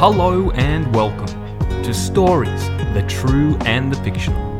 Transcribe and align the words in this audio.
Hello 0.00 0.52
and 0.52 0.94
welcome 0.94 1.26
to 1.82 1.92
Stories, 1.92 2.68
the 2.94 3.04
True 3.08 3.58
and 3.62 3.92
the 3.92 4.00
Fictional. 4.04 4.56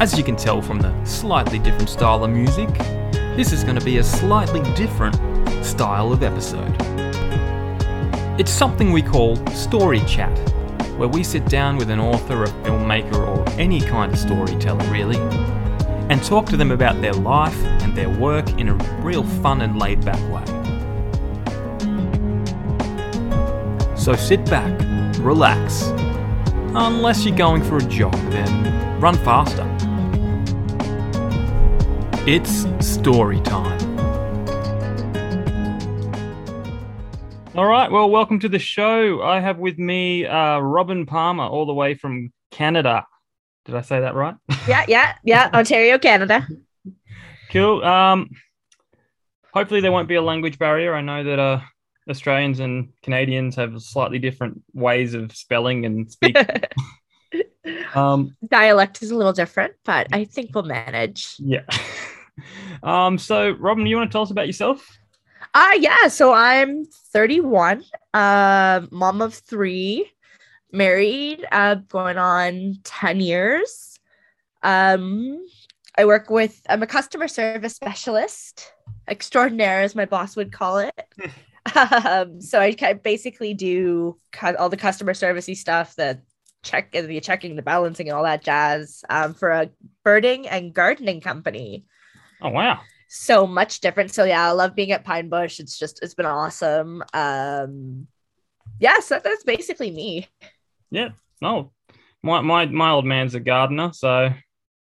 As 0.00 0.16
you 0.16 0.24
can 0.24 0.36
tell 0.36 0.62
from 0.62 0.80
the 0.80 1.04
slightly 1.04 1.58
different 1.58 1.90
style 1.90 2.24
of 2.24 2.30
music, 2.30 2.70
this 3.36 3.52
is 3.52 3.62
going 3.62 3.78
to 3.78 3.84
be 3.84 3.98
a 3.98 4.02
slightly 4.02 4.62
different 4.72 5.16
style 5.62 6.14
of 6.14 6.22
episode. 6.22 6.74
It's 8.40 8.50
something 8.50 8.90
we 8.90 9.02
call 9.02 9.36
Story 9.48 10.00
Chat, 10.06 10.34
where 10.96 11.08
we 11.08 11.22
sit 11.22 11.44
down 11.44 11.76
with 11.76 11.90
an 11.90 12.00
author, 12.00 12.44
a 12.44 12.48
filmmaker, 12.64 13.18
or 13.18 13.46
any 13.60 13.82
kind 13.82 14.10
of 14.10 14.18
storyteller 14.18 14.90
really, 14.90 15.18
and 16.08 16.24
talk 16.24 16.46
to 16.46 16.56
them 16.56 16.70
about 16.70 17.02
their 17.02 17.12
life 17.12 17.62
and 17.82 17.94
their 17.94 18.08
work 18.08 18.48
in 18.58 18.70
a 18.70 18.74
real 19.02 19.24
fun 19.24 19.60
and 19.60 19.78
laid 19.78 20.02
back 20.02 20.20
way. 20.32 20.63
So 24.04 24.14
sit 24.14 24.44
back, 24.50 24.78
relax. 25.20 25.84
Unless 26.74 27.24
you're 27.24 27.34
going 27.34 27.64
for 27.64 27.78
a 27.78 27.84
jog, 27.84 28.12
then 28.30 29.00
run 29.00 29.14
faster. 29.14 29.64
It's 32.26 32.66
story 32.86 33.40
time. 33.40 33.80
All 37.56 37.64
right, 37.64 37.90
well, 37.90 38.10
welcome 38.10 38.38
to 38.40 38.48
the 38.50 38.58
show. 38.58 39.22
I 39.22 39.40
have 39.40 39.56
with 39.56 39.78
me 39.78 40.26
uh, 40.26 40.58
Robin 40.58 41.06
Palmer, 41.06 41.44
all 41.44 41.64
the 41.64 41.72
way 41.72 41.94
from 41.94 42.30
Canada. 42.50 43.06
Did 43.64 43.74
I 43.74 43.80
say 43.80 44.00
that 44.00 44.14
right? 44.14 44.34
Yeah, 44.68 44.84
yeah, 44.86 45.14
yeah. 45.24 45.48
Ontario, 45.54 45.98
Canada. 45.98 46.46
Cool. 47.50 47.82
Um, 47.82 48.28
hopefully 49.54 49.80
there 49.80 49.92
won't 49.92 50.08
be 50.08 50.16
a 50.16 50.22
language 50.22 50.58
barrier. 50.58 50.94
I 50.94 51.00
know 51.00 51.24
that 51.24 51.38
uh, 51.38 51.60
Australians 52.08 52.60
and 52.60 52.88
Canadians 53.02 53.56
have 53.56 53.80
slightly 53.80 54.18
different 54.18 54.62
ways 54.72 55.14
of 55.14 55.34
spelling 55.34 55.86
and 55.86 56.10
speaking. 56.10 56.44
um, 57.94 58.36
Dialect 58.46 59.02
is 59.02 59.10
a 59.10 59.16
little 59.16 59.32
different, 59.32 59.74
but 59.84 60.08
I 60.12 60.24
think 60.24 60.50
we'll 60.54 60.64
manage. 60.64 61.36
yeah. 61.38 61.62
um, 62.82 63.18
so, 63.18 63.50
Robin, 63.52 63.84
do 63.84 63.90
you 63.90 63.96
want 63.96 64.10
to 64.10 64.12
tell 64.12 64.22
us 64.22 64.30
about 64.30 64.46
yourself? 64.46 64.98
Uh 65.54 65.76
yeah, 65.78 66.08
so 66.08 66.32
I'm 66.32 66.84
31, 67.12 67.84
uh, 68.12 68.80
mom 68.90 69.22
of 69.22 69.34
three, 69.34 70.10
married, 70.72 71.46
uh, 71.52 71.76
going 71.76 72.18
on 72.18 72.78
10 72.82 73.20
years. 73.20 74.00
Um, 74.64 75.46
I 75.96 76.06
work 76.06 76.28
with 76.28 76.60
I'm 76.68 76.82
a 76.82 76.88
customer 76.88 77.28
service 77.28 77.76
specialist, 77.76 78.72
extraordinaire 79.06 79.82
as 79.82 79.94
my 79.94 80.06
boss 80.06 80.34
would 80.34 80.50
call 80.50 80.78
it. 80.78 80.92
um, 81.74 82.40
so 82.40 82.60
I 82.60 82.74
basically 83.02 83.54
do 83.54 84.18
all 84.58 84.68
the 84.68 84.76
customer 84.76 85.12
servicey 85.12 85.56
stuff, 85.56 85.94
the 85.96 86.20
check, 86.62 86.92
the 86.92 87.20
checking, 87.20 87.56
the 87.56 87.62
balancing, 87.62 88.08
and 88.08 88.16
all 88.16 88.24
that 88.24 88.42
jazz 88.42 89.04
um, 89.08 89.34
for 89.34 89.50
a 89.50 89.70
birding 90.02 90.48
and 90.48 90.74
gardening 90.74 91.20
company. 91.20 91.84
Oh, 92.42 92.50
wow. 92.50 92.80
So 93.08 93.46
much 93.46 93.80
different. 93.80 94.12
So 94.12 94.24
yeah, 94.24 94.48
I 94.48 94.52
love 94.52 94.74
being 94.74 94.92
at 94.92 95.04
Pine 95.04 95.28
Bush. 95.28 95.60
It's 95.60 95.78
just 95.78 96.02
it's 96.02 96.14
been 96.14 96.26
awesome. 96.26 97.02
Um, 97.12 98.08
yeah, 98.80 99.00
so 99.00 99.20
that's 99.22 99.44
basically 99.44 99.90
me. 99.90 100.28
Yeah. 100.90 101.10
No, 101.40 101.72
my, 102.22 102.40
my, 102.40 102.66
my 102.66 102.90
old 102.90 103.04
man's 103.04 103.34
a 103.34 103.40
gardener, 103.40 103.92
so 103.92 104.30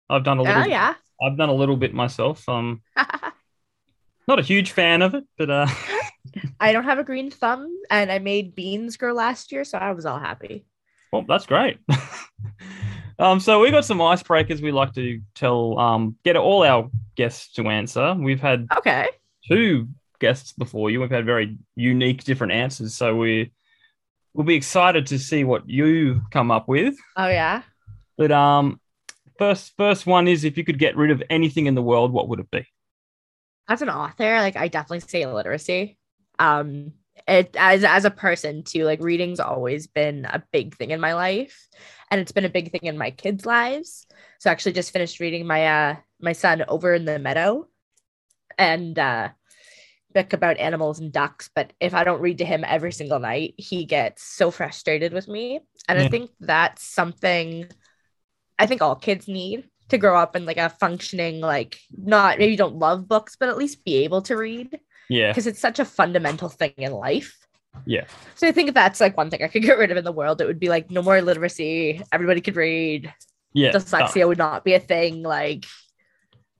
I've 0.10 0.24
done 0.24 0.38
a 0.38 0.44
little 0.44 0.64
Oh 0.64 0.66
yeah. 0.66 0.96
I've 1.22 1.38
done 1.38 1.50
a 1.50 1.54
little 1.54 1.78
bit 1.78 1.94
myself. 1.94 2.48
Um, 2.48 2.82
not 4.28 4.40
a 4.40 4.44
huge 4.44 4.72
fan 4.72 5.02
of 5.02 5.14
it, 5.16 5.24
but 5.38 5.50
uh, 5.50 5.68
I 6.60 6.72
don't 6.72 6.84
have 6.84 7.00
a 7.00 7.04
green 7.04 7.32
thumb, 7.32 7.68
and 7.90 8.12
I 8.12 8.20
made 8.20 8.56
beans 8.56 8.98
grow 8.98 9.14
last 9.14 9.52
year, 9.52 9.64
so 9.64 9.78
I 9.78 9.92
was 9.92 10.06
all 10.06 10.20
happy. 10.20 10.66
well, 11.12 11.24
that's 11.28 11.46
great. 11.46 11.80
um, 13.20 13.40
so 13.40 13.60
we 13.60 13.72
got 13.72 13.86
some 13.86 14.00
icebreakers 14.00 14.62
we 14.62 14.72
like 14.72 14.94
to 14.94 15.22
tell, 15.36 15.78
um, 15.80 16.16
get 16.24 16.36
all 16.38 16.64
our 16.64 16.90
guests 17.16 17.54
to 17.54 17.68
answer. 17.70 18.14
We've 18.18 18.42
had 18.42 18.68
Okay. 18.78 19.08
two 19.48 19.90
guests 20.20 20.54
before 20.54 20.90
you. 20.90 21.02
We've 21.02 21.10
had 21.12 21.26
very 21.26 21.58
unique, 21.76 22.24
different 22.24 22.54
answers, 22.54 22.96
so 22.96 23.16
we 23.16 23.52
we'll 24.34 24.46
be 24.46 24.56
excited 24.56 25.08
to 25.08 25.20
see 25.20 25.44
what 25.44 25.70
you 25.70 26.22
come 26.32 26.52
up 26.52 26.68
with. 26.68 26.96
Oh 27.18 27.28
yeah. 27.28 27.64
But 28.18 28.32
um, 28.32 28.80
first 29.38 29.74
first 29.78 30.06
one 30.06 30.28
is 30.28 30.44
if 30.44 30.58
you 30.58 30.64
could 30.64 30.80
get 30.80 30.96
rid 30.96 31.12
of 31.12 31.22
anything 31.30 31.66
in 31.66 31.76
the 31.76 31.82
world, 31.82 32.14
what 32.14 32.30
would 32.30 32.40
it 32.40 32.50
be? 32.52 32.66
As 33.72 33.82
an 33.82 33.90
author, 33.90 34.36
like 34.40 34.58
I 34.58 34.68
definitely 34.68 35.00
say 35.00 35.26
literacy. 35.26 35.98
Um, 36.38 36.92
it 37.26 37.56
as 37.58 37.86
as 37.86 38.04
a 38.04 38.12
person 38.12 38.64
too, 38.64 38.84
like 38.84 39.00
reading's 39.02 39.40
always 39.40 39.88
been 39.88 40.26
a 40.26 40.44
big 40.52 40.76
thing 40.76 40.92
in 40.92 41.00
my 41.00 41.14
life, 41.14 41.70
and 42.10 42.20
it's 42.20 42.34
been 42.34 42.44
a 42.44 42.50
big 42.50 42.70
thing 42.72 42.82
in 42.84 42.98
my 42.98 43.12
kids' 43.12 43.46
lives. 43.46 44.08
So 44.40 44.50
I 44.50 44.52
actually 44.52 44.74
just 44.74 44.92
finished 44.92 45.22
reading 45.22 45.48
my 45.48 45.68
uh 45.68 45.96
my 46.20 46.34
son 46.34 46.66
over 46.68 46.94
in 46.94 47.06
the 47.06 47.18
meadow, 47.18 47.70
and 48.58 49.00
uh 49.00 49.30
book 50.14 50.34
about 50.34 50.58
animals 50.58 51.00
and 51.00 51.14
ducks. 51.14 51.50
But 51.56 51.72
if 51.80 51.94
I 51.94 52.04
don't 52.04 52.20
read 52.20 52.40
to 52.40 52.46
him 52.46 52.66
every 52.68 52.92
single 52.92 53.20
night, 53.20 53.54
he 53.58 53.86
gets 53.86 54.22
so 54.22 54.52
frustrated 54.52 55.14
with 55.14 55.30
me, 55.30 55.62
and 55.88 55.98
I 55.98 56.10
think 56.10 56.32
that's 56.42 56.84
something 56.84 57.70
I 58.60 58.66
think 58.66 58.82
all 58.82 58.98
kids 58.98 59.30
need 59.30 59.71
to 59.92 59.98
grow 59.98 60.18
up 60.18 60.36
in 60.36 60.46
like 60.46 60.58
a 60.58 60.70
functioning 60.70 61.40
like 61.40 61.80
not 61.96 62.40
maybe 62.40 62.56
don't 62.56 62.76
love 62.76 63.08
books 63.08 63.38
but 63.40 63.50
at 63.50 63.58
least 63.58 63.86
be 63.86 64.04
able 64.04 64.22
to 64.24 64.36
read. 64.36 64.80
Yeah, 65.10 65.30
because 65.30 65.48
it's 65.48 65.60
such 65.60 65.80
a 65.80 65.86
fundamental 65.86 66.50
thing 66.50 66.74
in 66.78 66.92
life. 66.92 67.38
Yeah, 67.86 68.06
so 68.36 68.48
i 68.48 68.52
think 68.52 68.68
if 68.68 68.74
that's 68.76 69.00
like 69.00 69.16
one 69.16 69.30
thing 69.30 69.44
i 69.44 69.48
could 69.48 69.62
get 69.64 69.78
rid 69.78 69.92
of 69.92 69.98
in 69.98 70.04
the 70.04 70.12
world 70.12 70.42
it 70.42 70.46
would 70.46 70.60
be 70.60 70.68
like 70.68 70.92
no 70.92 71.02
more 71.02 71.22
literacy 71.22 72.02
everybody 72.12 72.42
could 72.42 72.56
read. 72.58 73.14
Yeah. 73.54 73.72
dyslexia 73.72 74.28
would 74.28 74.38
not 74.38 74.64
be 74.64 74.74
a 74.74 74.80
thing 74.80 75.24
like. 75.24 75.66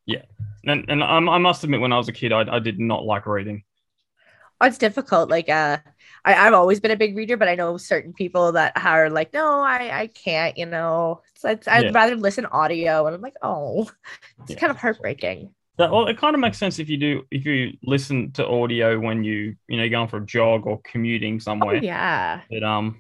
Yeah. 0.06 0.24
And 0.66 0.86
and 0.90 1.04
I, 1.04 1.18
I 1.18 1.38
must 1.38 1.64
admit, 1.64 1.80
when 1.82 1.94
I 1.94 1.98
was 1.98 2.10
a 2.10 2.12
kid, 2.12 2.34
I, 2.34 2.44
I 2.56 2.60
did 2.60 2.80
not 2.80 3.06
like 3.06 3.26
reading. 3.26 3.64
oh, 4.60 4.68
it's 4.68 4.78
difficult 4.78 5.30
like 5.30 5.50
uh 5.50 5.78
I, 6.24 6.36
I've 6.36 6.54
always 6.54 6.80
been 6.80 6.92
a 6.92 6.96
big 6.96 7.18
reader, 7.18 7.38
but 7.38 7.48
I 7.48 7.56
know 7.56 7.78
certain 7.78 8.14
people 8.14 8.52
that 8.54 8.74
are 8.76 9.10
like, 9.10 9.34
no, 9.34 9.62
I, 9.62 10.02
I 10.02 10.08
can't, 10.08 10.58
you 10.58 10.66
know. 10.68 11.22
It's, 11.36 11.46
it's, 11.46 11.68
I'd 11.68 11.86
Yeah. 11.86 11.92
rather 11.94 12.16
listen 12.16 12.46
audio. 12.46 13.06
And 13.08 13.16
I'm 13.16 13.22
like, 13.22 13.36
oh, 13.42 13.90
it's 14.42 14.52
Yeah. 14.52 14.58
kind 14.60 14.72
of 14.72 14.78
heartbreaking. 14.78 15.54
That, 15.78 15.92
well, 15.92 16.08
it 16.08 16.18
kind 16.18 16.36
of 16.36 16.40
makes 16.42 16.58
sense 16.60 16.80
if 16.80 16.90
you 16.90 16.98
do 16.98 17.24
if 17.32 17.46
you 17.46 17.72
listen 17.82 18.32
to 18.34 18.46
audio 18.46 19.00
when 19.00 19.24
you 19.24 19.56
you 19.68 19.78
know 19.78 19.90
going 19.90 20.10
for 20.10 20.18
a 20.18 20.26
jog 20.26 20.68
or 20.68 20.80
commuting 20.84 21.36
Oh, 21.38 21.44
somewhere. 21.44 21.82
yeah. 21.82 22.42
But 22.50 22.64
um, 22.64 22.98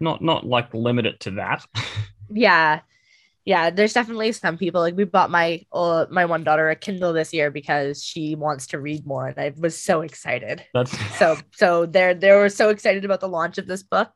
not 0.00 0.22
not 0.22 0.46
like 0.46 0.72
limit 0.74 1.06
it 1.06 1.20
to 1.20 1.32
that. 1.32 1.64
yeah 2.30 2.80
yeah 3.46 3.70
there's 3.70 3.94
definitely 3.94 4.30
some 4.32 4.58
people 4.58 4.80
like 4.82 4.94
we 4.96 5.04
bought 5.04 5.30
my 5.30 5.62
uh, 5.72 6.04
my 6.10 6.24
one 6.26 6.44
daughter 6.44 6.68
a 6.68 6.76
kindle 6.76 7.12
this 7.14 7.32
year 7.32 7.50
because 7.50 8.04
she 8.04 8.34
wants 8.34 8.66
to 8.66 8.78
read 8.78 9.06
more 9.06 9.28
and 9.28 9.38
i 9.38 9.52
was 9.56 9.80
so 9.80 10.02
excited 10.02 10.62
That's 10.74 10.92
so 11.18 11.38
so 11.52 11.86
they're 11.86 12.12
they 12.12 12.32
were 12.32 12.50
so 12.50 12.68
excited 12.68 13.04
about 13.06 13.20
the 13.20 13.28
launch 13.28 13.56
of 13.58 13.66
this 13.66 13.82
book 13.82 14.10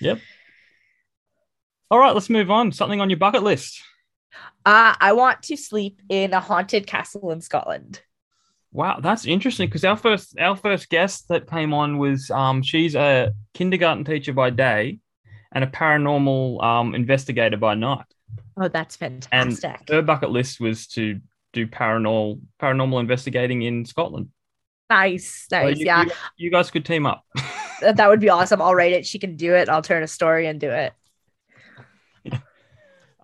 Yep. 0.00 0.20
all 1.90 1.98
right. 1.98 2.12
Let's 2.14 2.28
move 2.28 2.50
on. 2.50 2.70
Something 2.70 3.00
on 3.00 3.08
your 3.10 3.18
bucket 3.18 3.42
list. 3.42 3.80
uh 4.66 4.94
i 5.00 5.12
want 5.12 5.42
to 5.44 5.56
sleep 5.56 6.02
in 6.08 6.32
a 6.34 6.40
haunted 6.40 6.86
castle 6.86 7.30
in 7.32 7.40
scotland 7.40 8.02
Wow, 8.72 9.00
that's 9.00 9.24
interesting 9.24 9.68
because 9.68 9.84
our 9.86 9.96
first 9.96 10.38
our 10.38 10.54
first 10.54 10.90
guest 10.90 11.28
that 11.30 11.48
came 11.48 11.72
on 11.72 11.96
was 11.96 12.30
um 12.30 12.62
she's 12.62 12.94
a 12.94 13.32
kindergarten 13.54 14.04
teacher 14.04 14.34
by 14.34 14.50
day 14.50 14.98
and 15.54 15.64
a 15.64 15.66
paranormal 15.66 16.62
um 16.62 16.94
investigator 16.94 17.56
by 17.56 17.74
night. 17.74 18.04
Oh 18.56 18.68
that's 18.68 18.96
fantastic 18.96 19.88
Her 19.90 20.02
bucket 20.02 20.30
list 20.30 20.60
was 20.60 20.86
to 20.88 21.20
do 21.52 21.66
paranormal 21.66 22.40
paranormal 22.60 23.00
investigating 23.00 23.62
in 23.62 23.84
Scotland. 23.84 24.28
nice 24.90 25.46
So 25.48 25.62
nice 25.62 25.78
you, 25.78 25.86
yeah 25.86 26.04
you, 26.04 26.10
you 26.36 26.50
guys 26.50 26.70
could 26.70 26.84
team 26.84 27.06
up. 27.06 27.24
that 27.80 28.08
would 28.08 28.20
be 28.20 28.30
awesome 28.30 28.60
i'll 28.62 28.74
write 28.74 28.92
it 28.92 29.06
she 29.06 29.18
can 29.18 29.36
do 29.36 29.54
it 29.54 29.68
i'll 29.68 29.82
turn 29.82 30.02
a 30.02 30.06
story 30.06 30.46
and 30.46 30.60
do 30.60 30.70
it 30.70 30.92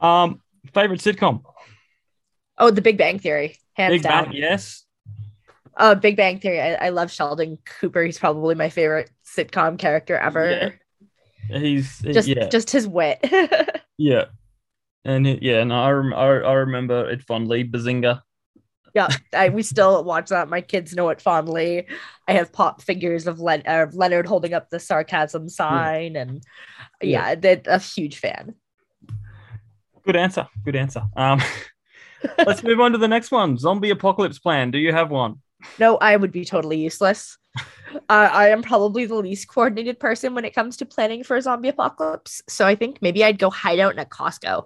um, 0.00 0.40
favorite 0.74 1.00
sitcom? 1.00 1.42
oh 2.58 2.70
the 2.70 2.82
big 2.82 2.98
bang 2.98 3.18
theory 3.18 3.56
hands 3.74 3.92
Big 3.94 4.02
down 4.02 4.24
Bang. 4.24 4.34
Yes. 4.34 4.84
Oh, 5.74 5.94
Big 5.94 6.18
Bang 6.18 6.38
Theory. 6.38 6.60
I, 6.60 6.74
I 6.74 6.88
love 6.90 7.10
Sheldon 7.10 7.56
Cooper. 7.64 8.02
He's 8.02 8.18
probably 8.18 8.54
my 8.54 8.68
favorite 8.68 9.10
sitcom 9.24 9.78
character 9.78 10.18
ever. 10.18 10.74
Yeah. 11.48 11.58
He's 11.58 11.98
Just 12.00 12.28
yeah 12.28 12.48
just 12.48 12.70
his 12.70 12.86
wit. 12.86 13.18
yeah, 13.96 14.26
and 15.04 15.26
it- 15.26 15.42
yeah, 15.42 15.60
and 15.60 15.72
I, 15.72 15.90
rem- 15.90 16.14
I 16.14 16.26
I 16.26 16.52
remember 16.54 17.08
it 17.10 17.22
fondly. 17.22 17.64
Bazinga. 17.64 18.22
yeah, 18.94 19.08
I, 19.32 19.48
we 19.48 19.62
still 19.62 20.04
watch 20.12 20.28
that. 20.30 20.48
My 20.48 20.60
kids 20.60 20.94
know 20.94 21.08
it 21.10 21.20
fondly. 21.20 21.86
I 22.28 22.32
have 22.32 22.52
pop 22.52 22.82
figures 22.82 23.26
of, 23.26 23.40
Len- 23.40 23.62
uh, 23.66 23.86
Leonard 23.92 24.26
holding 24.26 24.54
up 24.54 24.70
the 24.70 24.78
sarcasm 24.80 25.48
sign, 25.48 26.16
and 26.16 26.42
Yeah. 27.00 27.30
yeah, 27.30 27.34
they're 27.34 27.62
a 27.66 27.78
huge 27.78 28.18
fan. 28.18 28.54
Good 30.04 30.16
answer. 30.16 30.48
Good 30.64 30.76
answer. 30.76 31.02
Um, 31.16 31.40
let's 32.46 32.62
move 32.62 32.80
on 32.80 32.92
to 32.92 32.98
the 32.98 33.08
next 33.08 33.30
one. 33.30 33.56
Zombie 33.56 33.90
apocalypse 33.90 34.38
plan. 34.38 34.70
Do 34.70 34.78
you 34.78 34.92
have 34.92 35.10
one? 35.10 35.40
No, 35.78 35.96
I 35.96 36.16
would 36.16 36.32
be 36.32 36.44
totally 36.44 36.78
useless. 36.78 37.38
Uh, 38.08 38.30
I 38.32 38.48
am 38.48 38.62
probably 38.62 39.04
the 39.04 39.16
least 39.16 39.48
coordinated 39.48 40.00
person 40.00 40.34
when 40.34 40.46
it 40.46 40.54
comes 40.54 40.78
to 40.78 40.86
planning 40.86 41.22
for 41.22 41.36
a 41.36 41.42
zombie 41.42 41.68
apocalypse. 41.68 42.40
So 42.48 42.66
I 42.66 42.74
think 42.74 43.02
maybe 43.02 43.22
I'd 43.22 43.38
go 43.38 43.50
hide 43.50 43.78
out 43.80 43.92
in 43.92 43.98
a 43.98 44.06
Costco. 44.06 44.64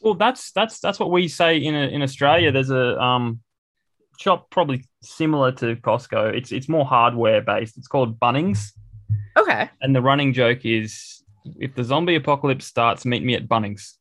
Well, 0.00 0.14
that's 0.14 0.52
that's 0.52 0.80
that's 0.80 0.98
what 1.00 1.10
we 1.10 1.28
say 1.28 1.58
in 1.58 1.74
a, 1.74 1.88
in 1.88 2.02
Australia. 2.02 2.52
There's 2.52 2.70
a 2.70 3.00
um 3.00 3.40
shop 4.18 4.50
probably 4.50 4.84
similar 5.02 5.52
to 5.52 5.76
Costco. 5.76 6.34
It's 6.36 6.52
it's 6.52 6.68
more 6.68 6.84
hardware 6.84 7.40
based. 7.40 7.76
It's 7.76 7.88
called 7.88 8.18
Bunnings, 8.20 8.72
Okay. 9.36 9.68
and 9.80 9.94
the 9.94 10.02
running 10.02 10.32
joke 10.32 10.64
is 10.64 11.22
if 11.58 11.74
the 11.74 11.84
zombie 11.84 12.14
apocalypse 12.16 12.66
starts, 12.66 13.04
meet 13.04 13.24
me 13.24 13.34
at 13.34 13.48
Bunnings. 13.48 13.94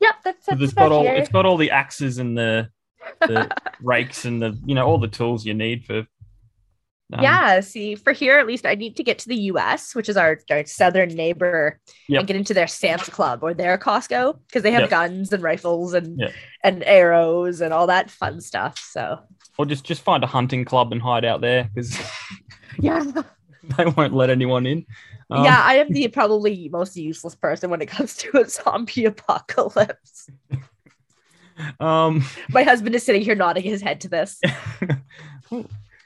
Yep, 0.00 0.14
that's, 0.24 0.46
that's 0.46 0.60
it's 0.60 0.72
got 0.74 0.92
all 0.92 1.06
it's 1.06 1.28
got 1.30 1.46
all 1.46 1.56
the 1.56 1.70
axes 1.70 2.18
and 2.18 2.36
the 2.36 2.68
the 3.20 3.50
rakes 3.80 4.24
and 4.24 4.42
the 4.42 4.58
you 4.66 4.74
know 4.74 4.84
all 4.86 4.98
the 4.98 5.08
tools 5.08 5.46
you 5.46 5.54
need 5.54 5.84
for. 5.84 6.06
Um, 7.14 7.22
yeah, 7.22 7.60
see, 7.60 7.94
for 7.94 8.12
here 8.12 8.38
at 8.38 8.46
least, 8.46 8.66
I 8.66 8.74
need 8.74 8.96
to 8.96 9.04
get 9.04 9.18
to 9.20 9.28
the 9.28 9.36
US, 9.52 9.94
which 9.94 10.08
is 10.08 10.16
our, 10.16 10.38
our 10.50 10.64
southern 10.66 11.10
neighbor, 11.10 11.80
Yep. 12.08 12.18
and 12.20 12.26
get 12.26 12.36
into 12.36 12.54
their 12.54 12.66
Sam's 12.66 13.08
Club 13.08 13.40
or 13.42 13.54
their 13.54 13.78
Costco 13.78 14.38
because 14.46 14.62
they 14.62 14.72
have 14.72 14.82
Yep. 14.82 14.90
guns 14.90 15.32
and 15.32 15.42
rifles 15.42 15.94
and 15.94 16.18
Yep. 16.18 16.32
and 16.62 16.82
arrows 16.84 17.60
and 17.60 17.72
all 17.72 17.86
that 17.86 18.10
fun 18.10 18.40
stuff. 18.40 18.78
So 18.78 19.20
Or 19.58 19.66
just 19.66 19.84
just 19.84 20.02
find 20.02 20.24
a 20.24 20.26
hunting 20.26 20.64
club 20.64 20.92
and 20.92 21.00
hide 21.00 21.24
out 21.24 21.40
there 21.40 21.70
because 21.74 21.96
yeah, 22.78 23.04
they 23.76 23.86
won't 23.86 24.12
let 24.14 24.30
anyone 24.30 24.66
in. 24.66 24.84
Um, 25.30 25.44
yeah, 25.44 25.62
I 25.64 25.76
am 25.76 25.90
the 25.90 26.08
probably 26.08 26.68
most 26.70 26.96
useless 26.96 27.34
person 27.34 27.70
when 27.70 27.80
it 27.80 27.86
comes 27.86 28.16
to 28.16 28.40
a 28.40 28.48
zombie 28.48 29.04
apocalypse. 29.04 30.28
Um. 31.78 32.24
My 32.50 32.64
husband 32.64 32.96
is 32.96 33.04
sitting 33.04 33.22
here 33.22 33.36
nodding 33.36 33.62
his 33.62 33.80
head 33.80 34.00
to 34.00 34.08
this. 34.08 34.40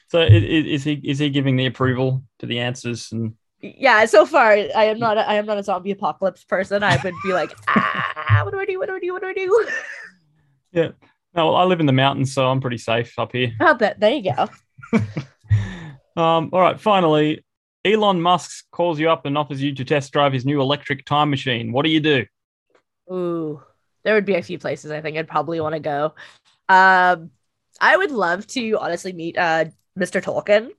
So 0.09 0.21
i- 0.21 0.25
i- 0.25 0.29
is 0.75 0.85
he 0.85 1.01
is 1.05 1.19
he 1.19 1.31
giving 1.31 1.57
the 1.57 1.67
approval 1.67 2.23
to 2.41 2.47
the 2.47 2.59
answers 2.59 3.13
and 3.13 3.35
Yeah, 3.61 4.05
so 4.07 4.25
far 4.27 4.53
I 4.53 4.85
am 4.85 4.99
not 4.99 5.17
a, 5.19 5.29
I 5.29 5.35
am 5.35 5.47
not 5.47 5.59
a 5.59 5.63
zombie 5.63 5.91
apocalypse 5.93 6.45
person. 6.45 6.83
I 6.83 6.97
would 7.03 7.15
be 7.25 7.33
like, 7.33 7.53
ah, 7.69 8.43
what 8.45 8.53
do 8.53 8.61
I 8.61 8.65
do? 8.67 8.79
What 8.79 8.89
do 8.89 8.95
I 8.95 9.01
do? 9.01 9.13
What 9.13 9.23
do 9.23 9.29
I 9.29 9.35
do? 9.35 9.69
yeah. 10.73 10.89
No, 11.35 11.47
well, 11.47 11.57
I 11.57 11.65
live 11.65 11.81
in 11.81 11.87
the 11.87 11.93
mountains, 11.93 12.33
so 12.33 12.49
I'm 12.49 12.61
pretty 12.61 12.79
safe 12.79 13.19
up 13.19 13.33
here. 13.33 13.53
Oh, 13.61 13.75
but 13.75 13.99
there 14.01 14.13
you 14.13 14.33
go. 14.33 14.49
Um, 16.17 16.51
all 16.53 16.61
right, 16.61 16.81
finally, 16.81 17.45
Elon 17.85 18.21
Musk 18.21 18.65
calls 18.73 18.99
you 18.99 19.09
up 19.09 19.25
and 19.25 19.39
offers 19.39 19.63
you 19.63 19.73
to 19.77 19.85
test 19.85 20.13
drive 20.13 20.33
his 20.33 20.45
new 20.45 20.61
electric 20.61 21.05
time 21.05 21.31
machine. 21.31 21.71
What 21.71 21.85
do 21.85 21.91
you 21.91 22.01
do? 22.01 22.27
Ooh, 23.13 23.63
there 24.03 24.15
would 24.15 24.25
be 24.25 24.35
a 24.35 24.43
few 24.43 24.59
places 24.59 24.91
I 24.91 25.01
think 25.01 25.17
I'd 25.17 25.29
probably 25.29 25.61
want 25.61 25.75
to 25.75 25.81
go. 25.81 26.15
Um, 26.69 27.31
I 27.81 27.97
would 27.97 28.11
love 28.11 28.49
to 28.49 28.73
honestly 28.81 29.13
meet 29.13 29.39
uh 29.39 29.67
Mr. 29.99 30.23
Tolkien 30.23 30.71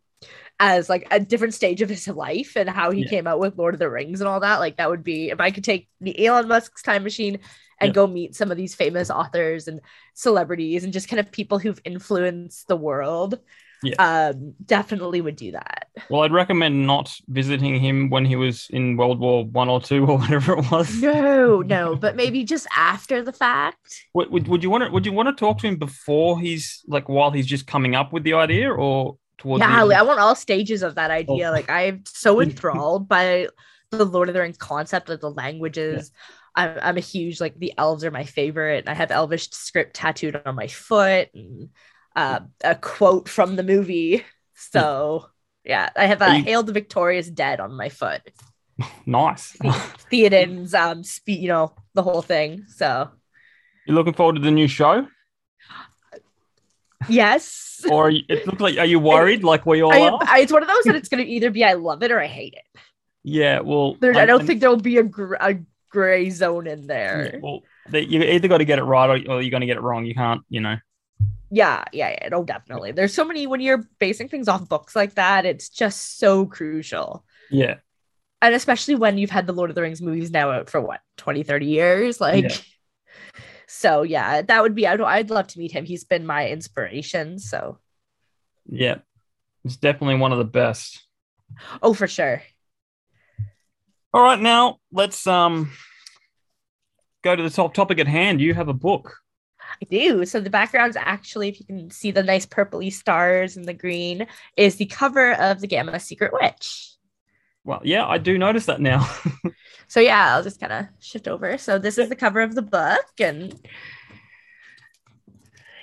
as 0.59 0.89
like 0.89 1.07
a 1.11 1.19
different 1.19 1.53
stage 1.53 1.81
of 1.81 1.89
his 1.89 2.07
life 2.07 2.57
and 2.57 2.69
how 2.69 2.91
he 2.91 3.03
Yeah. 3.03 3.09
came 3.09 3.27
out 3.27 3.39
with 3.39 3.57
Lord 3.57 3.73
of 3.73 3.79
the 3.79 3.89
Rings 3.89 4.19
and 4.19 4.27
all 4.27 4.41
that. 4.41 4.59
Like 4.59 4.77
that 4.77 4.89
would 4.89 5.03
be 5.03 5.29
if 5.29 5.39
I 5.39 5.51
could 5.51 5.63
take 5.63 5.87
the 6.01 6.25
Elon 6.25 6.47
Musk's 6.47 6.81
time 6.81 7.03
machine 7.03 7.39
and 7.79 7.89
Yeah. 7.89 7.93
go 7.93 8.07
meet 8.07 8.35
some 8.35 8.51
of 8.51 8.57
these 8.57 8.75
famous 8.75 9.09
authors 9.09 9.67
and 9.69 9.79
celebrities 10.13 10.83
and 10.83 10.91
just 10.91 11.07
kind 11.07 11.19
of 11.21 11.31
people 11.31 11.59
who've 11.59 11.79
influenced 11.85 12.67
the 12.67 12.75
world. 12.75 13.39
Yeah. 13.81 13.95
Um, 14.33 14.55
definitely 14.65 15.21
would 15.21 15.37
do 15.37 15.51
that. 15.51 15.87
Well, 16.09 16.23
I'd 16.23 16.33
recommend 16.33 16.85
not 16.85 17.13
visiting 17.27 17.79
him 17.79 18.09
when 18.09 18.25
he 18.25 18.35
was 18.35 18.67
in 18.69 18.97
World 18.97 19.19
War 19.19 19.45
One 19.45 19.69
or 19.69 19.81
two 19.81 20.05
or 20.05 20.17
whatever 20.19 20.57
it 20.57 20.71
was. 20.71 21.01
No, 21.01 21.61
no, 21.61 21.95
but 21.95 22.15
maybe 22.15 22.43
just 22.43 22.67
after 22.75 23.23
the 23.23 23.33
fact. 23.33 24.05
Would, 24.13 24.31
would, 24.31 24.47
would 24.47 24.63
you 24.63 24.69
want 24.69 24.83
to 24.83 24.89
would 24.89 25.05
you 25.05 25.13
want 25.13 25.29
to 25.29 25.39
talk 25.39 25.59
to 25.59 25.67
him 25.67 25.77
before 25.77 26.39
he's 26.39 26.83
like 26.87 27.07
while 27.07 27.31
he's 27.31 27.47
just 27.47 27.67
coming 27.67 27.95
up 27.95 28.11
with 28.11 28.23
the 28.23 28.33
idea 28.33 28.71
or 28.71 29.17
towards 29.37 29.61
yeah, 29.61 29.85
the 29.85 29.95
I 29.95 30.01
want 30.01 30.19
all 30.19 30.35
stages 30.35 30.83
of 30.83 30.95
that 30.95 31.11
idea. 31.11 31.49
Oh. 31.49 31.51
Like 31.51 31.69
I'm 31.69 32.03
so 32.05 32.41
enthralled 32.41 33.07
by 33.07 33.47
the 33.91 34.05
Lord 34.05 34.29
of 34.29 34.33
the 34.33 34.41
Rings 34.41 34.57
concept, 34.57 35.09
like 35.09 35.21
the 35.21 35.31
languages. 35.31 36.11
I'm, 36.55 36.77
I'm 36.81 36.97
a 36.97 37.01
huge 37.01 37.39
like 37.39 37.57
the 37.57 37.73
elves 37.77 38.03
are 38.03 38.11
my 38.11 38.25
favorite. 38.25 38.87
I 38.87 38.93
have 38.93 39.11
Elvish 39.11 39.49
script 39.51 39.95
tattooed 39.95 40.41
on 40.45 40.55
my 40.55 40.67
foot 40.67 41.29
and 41.33 41.69
uh, 42.15 42.39
a 42.63 42.75
quote 42.75 43.29
from 43.29 43.55
the 43.55 43.63
movie. 43.63 44.23
So 44.55 45.27
yeah, 45.63 45.89
I 45.95 46.05
have 46.05 46.21
a 46.21 46.25
Are 46.29 46.35
you- 46.37 46.43
"Hail 46.43 46.63
the 46.63 46.73
Victorious 46.73 47.29
Dead" 47.29 47.59
on 47.59 47.73
my 47.73 47.89
foot. 47.89 48.21
nice. 49.05 49.57
Theoden's 50.09 50.73
um, 50.73 51.03
spe- 51.03 51.29
you 51.29 51.47
know, 51.49 51.73
the 51.93 52.03
whole 52.03 52.21
thing. 52.21 52.65
So 52.69 53.09
you're 53.85 53.95
looking 53.95 54.13
forward 54.13 54.35
to 54.35 54.41
the 54.41 54.51
new 54.51 54.67
show, 54.67 55.07
yes, 57.07 57.81
or 57.91 58.09
you, 58.09 58.23
it 58.29 58.45
looks 58.45 58.61
like 58.61 58.77
are 58.77 58.85
you 58.85 58.99
worried 58.99 59.43
like 59.43 59.65
we 59.65 59.81
all 59.83 59.93
I, 59.93 59.99
are? 60.09 60.19
I, 60.25 60.39
it's 60.39 60.51
one 60.51 60.61
of 60.61 60.67
those 60.67 60.83
that 60.85 60.95
it's 60.95 61.09
gonna 61.09 61.23
either 61.23 61.49
be 61.51 61.63
I 61.63 61.73
love 61.73 62.03
it 62.03 62.11
or 62.11 62.19
I 62.19 62.27
hate 62.27 62.53
it. 62.53 62.81
yeah. 63.23 63.59
Well, 63.61 63.95
There, 63.99 64.15
I 64.15 64.25
don't 64.25 64.41
and- 64.41 64.47
think 64.47 64.59
there 64.61 64.69
will 64.69 64.77
be 64.77 64.97
a, 64.97 65.03
gr- 65.03 65.35
a 65.39 65.59
gray 65.89 66.29
zone 66.29 66.67
in 66.67 66.87
there. 66.87 67.31
Yeah, 67.33 67.39
well, 67.41 67.63
they, 67.89 68.01
you 68.01 68.21
either 68.21 68.47
got 68.47 68.59
to 68.59 68.65
get 68.65 68.79
it 68.79 68.83
right 68.83 69.09
or, 69.09 69.31
or 69.33 69.41
you're 69.41 69.51
going 69.51 69.61
to 69.61 69.67
get 69.67 69.77
it 69.77 69.81
wrong. 69.81 70.05
You 70.05 70.13
can't, 70.13 70.41
you 70.49 70.61
know. 70.61 70.77
Yeah, 71.51 71.83
yeah, 71.93 72.09
yeah. 72.21 72.29
No, 72.29 72.43
definitely. 72.43 72.91
There's 72.91 73.13
so 73.13 73.25
many 73.25 73.47
when 73.47 73.59
you're 73.61 73.87
basing 73.99 74.27
things 74.29 74.47
off 74.47 74.69
books 74.69 74.95
like 74.95 75.15
that, 75.15 75.45
it's 75.45 75.69
just 75.69 76.19
so 76.19 76.45
crucial. 76.45 77.25
Yeah. 77.49 77.75
And 78.41 78.53
especially 78.55 78.95
when 78.95 79.17
you've 79.17 79.31
had 79.31 79.47
the 79.47 79.53
Lord 79.53 79.69
of 79.71 79.75
the 79.75 79.81
Rings 79.81 80.01
movies 80.01 80.31
now 80.31 80.51
out 80.51 80.69
for 80.69 80.79
what, 80.79 81.01
20, 81.17 81.43
30 81.43 81.65
years? 81.65 82.21
Like, 82.21 82.43
Yeah. 82.45 82.55
so 83.67 84.03
yeah, 84.03 84.41
that 84.43 84.61
would 84.61 84.75
be, 84.75 84.87
I'd, 84.87 85.01
I'd 85.01 85.29
love 85.29 85.47
to 85.47 85.59
meet 85.59 85.71
him. 85.71 85.85
He's 85.85 86.03
been 86.03 86.25
my 86.25 86.47
inspiration. 86.49 87.39
So, 87.39 87.79
Yeah. 88.65 88.99
It's 89.65 89.75
definitely 89.75 90.15
one 90.15 90.31
of 90.31 90.37
the 90.37 90.45
best. 90.45 91.03
oh, 91.81 91.93
for 91.93 92.07
sure. 92.07 92.41
All 94.13 94.23
right, 94.23 94.39
now 94.39 94.77
let's 94.91 95.27
um 95.27 95.71
go 97.23 97.35
to 97.35 97.43
the 97.43 97.49
top 97.49 97.73
topic 97.73 97.99
at 97.99 98.07
hand. 98.07 98.39
You 98.41 98.53
have 98.53 98.69
a 98.69 98.73
book. 98.73 99.17
I 99.81 99.85
do. 99.89 100.25
So 100.25 100.39
the 100.39 100.49
background's 100.49 100.97
actually, 100.97 101.49
if 101.49 101.59
you 101.59 101.65
can 101.65 101.91
see 101.91 102.11
the 102.11 102.23
nice 102.23 102.45
purpley 102.45 102.91
stars 102.91 103.57
and 103.57 103.65
the 103.65 103.73
green, 103.73 104.27
is 104.57 104.75
the 104.75 104.85
cover 104.85 105.33
of 105.33 105.61
the 105.61 105.67
Gamma 105.67 105.99
Secret 105.99 106.31
Witch. 106.33 106.95
Well, 107.63 107.81
yeah, 107.83 108.05
I 108.07 108.17
do 108.17 108.37
notice 108.37 108.65
that 108.65 108.81
now. 108.81 109.09
So 109.89 109.99
yeah, 109.99 110.35
I'll 110.35 110.43
just 110.43 110.59
kind 110.59 110.71
of 110.71 110.85
shift 110.99 111.27
over. 111.27 111.57
So 111.57 111.79
this 111.79 111.97
is 111.97 112.09
the 112.09 112.15
cover 112.15 112.41
of 112.41 112.53
the 112.53 112.61
book, 112.61 113.05
and 113.19 113.59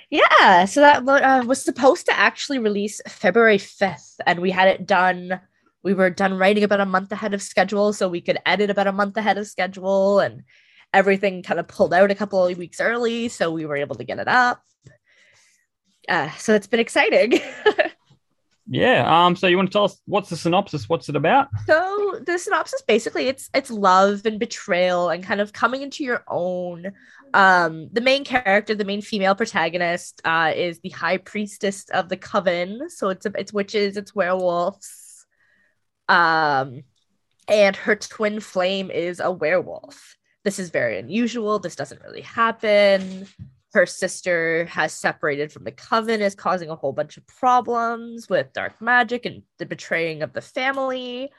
yeah, 0.09 0.63
so 0.63 0.79
that 0.79 1.05
uh, 1.05 1.43
was 1.45 1.61
supposed 1.61 2.05
to 2.05 2.17
actually 2.17 2.59
release 2.59 3.01
February 3.05 3.57
fifth, 3.57 4.15
and 4.25 4.39
we 4.39 4.49
had 4.49 4.69
it 4.69 4.87
done. 4.87 5.41
We 5.83 5.93
were 5.93 6.09
done 6.09 6.37
writing 6.37 6.63
about 6.63 6.79
a 6.79 6.85
month 6.85 7.11
ahead 7.11 7.33
of 7.33 7.41
schedule, 7.41 7.91
so 7.91 8.07
we 8.07 8.21
could 8.21 8.39
edit 8.45 8.69
about 8.69 8.87
a 8.87 8.93
month 8.93 9.17
ahead 9.17 9.37
of 9.37 9.45
schedule, 9.45 10.21
and 10.21 10.43
everything 10.97 11.43
kind 11.43 11.59
of 11.59 11.67
pulled 11.67 11.93
out 11.93 12.09
a 12.09 12.15
couple 12.15 12.43
of 12.45 12.57
weeks 12.57 12.81
early, 12.81 13.29
so 13.29 13.51
we 13.51 13.65
were 13.65 13.77
able 13.77 13.95
to 13.95 14.03
get 14.03 14.17
it 14.17 14.27
up. 14.27 14.61
Uh, 16.09 16.31
so 16.37 16.55
it's 16.55 16.65
been 16.65 16.79
exciting. 16.79 17.39
yeah. 18.67 19.25
Um. 19.25 19.35
So 19.35 19.47
you 19.47 19.57
want 19.57 19.69
to 19.69 19.73
tell 19.73 19.83
us 19.83 20.01
what's 20.05 20.29
the 20.29 20.37
synopsis? 20.37 20.89
What's 20.89 21.07
it 21.07 21.15
about? 21.15 21.49
So 21.67 22.19
the 22.25 22.39
synopsis 22.39 22.81
basically 22.87 23.27
it's 23.27 23.49
it's 23.53 23.69
love 23.69 24.25
and 24.25 24.39
betrayal 24.39 25.09
and 25.09 25.23
kind 25.23 25.39
of 25.39 25.53
coming 25.53 25.83
into 25.83 26.03
your 26.03 26.23
own. 26.27 26.93
Um, 27.33 27.89
the 27.91 28.01
main 28.01 28.23
character, 28.23 28.73
the 28.73 28.85
main 28.85 29.01
female 29.01 29.35
protagonist, 29.35 30.21
uh, 30.25 30.53
is 30.55 30.79
the 30.79 30.89
high 30.89 31.17
priestess 31.17 31.89
of 31.89 32.09
the 32.09 32.17
coven. 32.17 32.89
So 32.89 33.09
it's 33.09 33.25
it's 33.25 33.53
witches, 33.53 33.97
it's 33.97 34.15
werewolves. 34.15 35.25
Um, 36.09 36.83
and 37.49 37.75
her 37.75 37.95
twin 37.95 38.39
flame 38.39 38.91
is 38.91 39.19
a 39.19 39.31
werewolf. 39.31 40.15
This 40.47 40.59
is 40.59 40.69
very 40.69 40.97
unusual. 40.97 41.59
This 41.59 41.75
doesn't 41.75 42.01
really 42.01 42.21
happen. 42.21 43.27
Her 43.73 43.85
sister 43.85 44.63
has 44.67 44.93
separated 44.93 45.51
from 45.51 45.65
the 45.65 45.73
coven, 45.73 46.21
is 46.21 46.35
causing 46.35 46.69
a 46.69 46.75
whole 46.77 46.93
bunch 46.93 47.17
of 47.17 47.27
problems 47.27 48.29
with 48.29 48.53
dark 48.53 48.81
magic 48.81 49.25
and 49.25 49.43
the 49.57 49.65
betraying 49.65 50.21
of 50.21 50.31
the 50.31 50.39
family. 50.39 51.31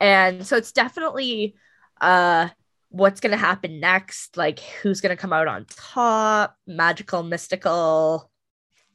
And 0.00 0.44
so 0.44 0.56
it's 0.56 0.72
definitely 0.72 1.54
uh 2.00 2.48
what's 2.88 3.20
gonna 3.20 3.36
happen 3.36 3.78
next, 3.78 4.36
like 4.36 4.58
who's 4.58 5.00
gonna 5.00 5.14
come 5.14 5.32
out 5.32 5.46
on 5.46 5.64
top, 5.70 6.56
magical, 6.66 7.22
mystical 7.22 8.32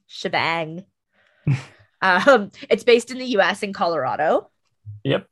shebang. 0.06 0.84
um, 2.02 2.52
it's 2.70 2.84
based 2.84 3.10
in 3.10 3.20
the 3.20 3.38
US 3.38 3.64
in 3.64 3.72
Colorado. 3.72 4.52
Yep. 5.06 5.30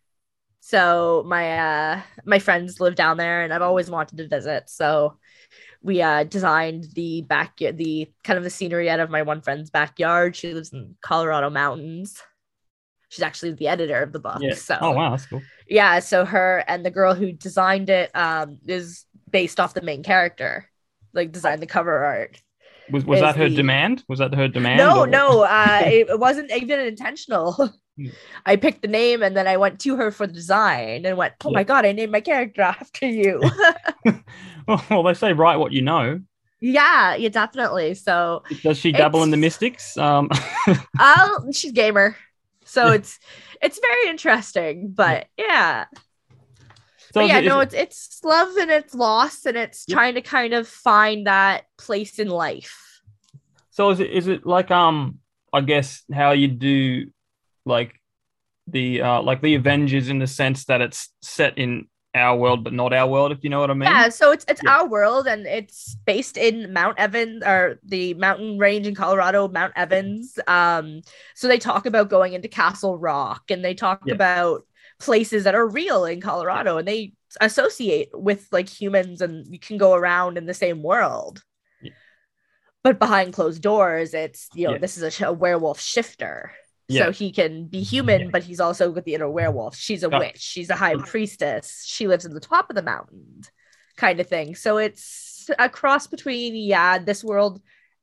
So 0.65 1.25
my 1.27 1.57
uh 1.57 2.01
my 2.23 2.39
friends 2.39 2.79
live 2.79 2.95
down 2.95 3.17
there 3.17 3.41
and 3.43 3.53
I've 3.53 3.61
always 3.61 3.89
wanted 3.89 4.17
to 4.17 4.29
visit. 4.29 4.69
So 4.69 5.17
we 5.81 6.01
uh 6.01 6.23
designed 6.23 6.85
the 6.95 7.21
back 7.23 7.57
the 7.57 8.09
kind 8.23 8.37
of 8.37 8.45
the 8.45 8.49
scenery 8.49 8.89
out 8.89 9.01
of 9.01 9.09
my 9.09 9.23
one 9.23 9.41
friend's 9.41 9.69
backyard. 9.69 10.37
She 10.37 10.53
lives 10.53 10.71
in 10.71 10.95
Colorado 11.01 11.49
mountains. 11.49 12.21
She's 13.09 13.23
actually 13.23 13.51
the 13.55 13.67
editor 13.67 14.01
of 14.01 14.13
the 14.13 14.19
book. 14.19 14.37
Yeah. 14.39 14.53
So 14.53 14.77
Oh 14.79 14.91
wow, 14.91 15.09
that's 15.09 15.25
cool. 15.25 15.41
yeah, 15.67 15.99
so 15.99 16.23
her 16.23 16.63
and 16.65 16.85
the 16.85 16.91
girl 16.91 17.13
who 17.13 17.33
designed 17.33 17.89
it 17.89 18.09
um 18.15 18.57
is 18.65 19.05
based 19.29 19.59
off 19.59 19.73
the 19.73 19.81
main 19.81 20.01
character. 20.01 20.69
Like 21.13 21.33
designed 21.33 21.61
the 21.61 21.67
cover 21.67 22.05
art. 22.05 22.41
Was 22.89 23.03
was 23.03 23.19
that 23.19 23.35
her 23.35 23.49
the- 23.49 23.55
demand? 23.57 24.05
Was 24.07 24.19
that 24.19 24.33
her 24.33 24.47
demand? 24.47 24.77
No, 24.77 25.01
or- 25.01 25.07
no, 25.07 25.41
uh 25.43 25.81
it, 25.83 26.09
it 26.15 26.19
wasn't 26.19 26.51
even 26.51 26.79
intentional. 26.79 27.69
I 28.45 28.55
picked 28.55 28.81
the 28.81 28.87
name 28.87 29.23
and 29.23 29.35
then 29.37 29.47
I 29.47 29.57
went 29.57 29.79
to 29.81 29.95
her 29.97 30.11
for 30.11 30.27
the 30.27 30.33
design 30.33 31.05
and 31.05 31.17
went, 31.17 31.33
oh 31.45 31.51
Yeah. 31.51 31.51
my 31.51 31.63
god, 31.63 31.85
I 31.85 31.91
named 31.91 32.11
my 32.11 32.21
character 32.21 32.61
after 32.79 33.07
you. 33.07 33.41
well, 34.89 35.03
they 35.03 35.13
say 35.13 35.33
write 35.33 35.57
what 35.57 35.71
you 35.71 35.81
know. 35.81 36.19
yeah, 36.61 37.15
yeah, 37.15 37.29
definitely. 37.29 37.93
So, 37.93 38.43
Does 38.61 38.77
she 38.77 38.91
dabble 38.91 39.23
in 39.23 39.31
the 39.31 39.37
mystics? 39.37 39.97
Um, 39.97 40.29
oh, 40.99 41.45
she's 41.51 41.71
gamer, 41.71 42.15
so 42.65 42.89
Yeah. 42.89 42.91
it's 42.91 43.19
it's 43.61 43.79
very 43.79 44.09
interesting. 44.09 44.91
But 44.95 45.27
yeah, 45.37 45.85
so 47.11 47.19
but 47.19 47.27
yeah, 47.27 47.39
it- 47.39 47.45
no, 47.45 47.59
it's 47.59 47.73
it's 47.73 48.19
love 48.23 48.55
and 48.57 48.71
it's 48.71 48.93
loss 48.95 49.45
and 49.45 49.57
it's 49.57 49.85
Yep. 49.87 49.93
trying 49.93 50.15
to 50.15 50.21
kind 50.21 50.53
of 50.53 50.67
find 50.67 51.27
that 51.27 51.65
place 51.77 52.19
in 52.19 52.27
life. 52.29 53.01
So 53.71 53.89
is 53.89 53.99
it 53.99 54.11
is 54.11 54.27
it 54.27 54.45
like 54.45 54.71
um 54.71 55.19
I 55.51 55.61
guess 55.61 56.03
how 56.11 56.31
you 56.31 56.47
do 56.47 57.07
like 57.65 57.99
the 58.67 59.01
uh 59.01 59.21
like 59.21 59.41
the 59.41 59.55
Avengers 59.55 60.09
in 60.09 60.19
the 60.19 60.27
sense 60.27 60.65
that 60.65 60.81
it's 60.81 61.09
set 61.21 61.57
in 61.57 61.87
our 62.15 62.37
world 62.37 62.63
but 62.63 62.71
not 62.73 62.93
our 62.93 63.07
world 63.07 63.31
if 63.31 63.43
you 63.43 63.49
know 63.49 63.59
what 63.59 63.71
I 63.71 63.73
mean? 63.73 63.89
Yeah, 63.89 64.09
so 64.09 64.31
it's 64.31 64.45
it's 64.47 64.61
Yeah. 64.63 64.77
our 64.77 64.87
world 64.87 65.27
and 65.27 65.45
it's 65.47 65.95
based 66.05 66.37
in 66.37 66.71
Mount 66.71 66.99
Evans 66.99 67.43
or 67.43 67.79
the 67.83 68.13
mountain 68.13 68.57
range 68.59 68.85
in 68.87 68.93
Colorado, 68.95 69.47
Mount 69.47 69.73
Evans. 69.75 70.37
Um, 70.47 71.01
so 71.35 71.47
they 71.47 71.57
talk 71.57 71.85
about 71.87 72.09
going 72.09 72.33
into 72.33 72.47
Castle 72.47 72.97
Rock 72.97 73.49
and 73.49 73.65
they 73.65 73.73
talk 73.73 74.01
Yeah. 74.05 74.13
about 74.13 74.65
places 74.99 75.43
that 75.45 75.55
are 75.55 75.67
real 75.67 76.05
in 76.05 76.21
Colorado 76.21 76.77
and 76.77 76.87
they 76.87 77.13
associate 77.41 78.09
with 78.13 78.47
like 78.51 78.69
humans 78.69 79.21
and 79.21 79.47
you 79.51 79.59
can 79.59 79.77
go 79.77 79.93
around 79.95 80.37
in 80.37 80.45
the 80.45 80.53
same 80.53 80.83
world. 80.83 81.41
Yeah. 81.81 81.91
But 82.83 82.99
behind 82.99 83.33
closed 83.33 83.61
doors, 83.63 84.13
it's 84.13 84.49
you 84.53 84.67
know, 84.67 84.73
Yeah. 84.73 84.77
this 84.77 84.97
is 84.97 85.03
a, 85.03 85.09
sh- 85.11 85.21
a 85.21 85.33
werewolf 85.33 85.81
shifter. 85.81 86.51
Yeah. 86.87 87.05
So 87.05 87.11
he 87.11 87.31
can 87.31 87.67
be 87.67 87.81
human, 87.81 88.21
Yeah. 88.23 88.27
but 88.31 88.43
he's 88.43 88.59
also 88.59 88.91
with 88.91 89.05
the 89.05 89.13
inner 89.15 89.29
werewolf. 89.29 89.75
She's 89.75 90.03
a 90.03 90.09
Got- 90.09 90.19
witch. 90.19 90.39
She's 90.41 90.69
a 90.69 90.75
high 90.75 90.95
priestess. 90.95 91.83
She 91.85 92.07
lives 92.07 92.25
in 92.25 92.33
the 92.33 92.39
top 92.39 92.69
of 92.69 92.75
the 92.75 92.81
mountain, 92.83 93.41
kind 93.95 94.19
of 94.19 94.27
thing. 94.27 94.55
So 94.55 94.77
it's 94.77 95.49
a 95.59 95.69
cross 95.69 96.07
between 96.07 96.55
yeah, 96.55 96.99
this 96.99 97.23
world 97.23 97.61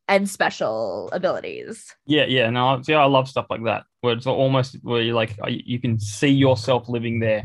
and 0.09 0.29
special 0.29 1.09
abilities. 1.13 1.95
Yeah, 2.07 2.25
yeah. 2.25 2.51
No, 2.51 2.81
see, 2.83 2.95
I 2.95 3.05
love 3.05 3.29
stuff 3.29 3.47
like 3.51 3.65
that 3.65 3.85
where 4.01 4.15
it's 4.15 4.27
almost 4.27 4.77
where 4.83 5.03
you 5.03 5.13
like 5.15 5.37
you 5.49 5.79
can 5.79 5.99
see 6.01 6.29
yourself 6.31 6.89
living 6.89 7.21
there. 7.21 7.45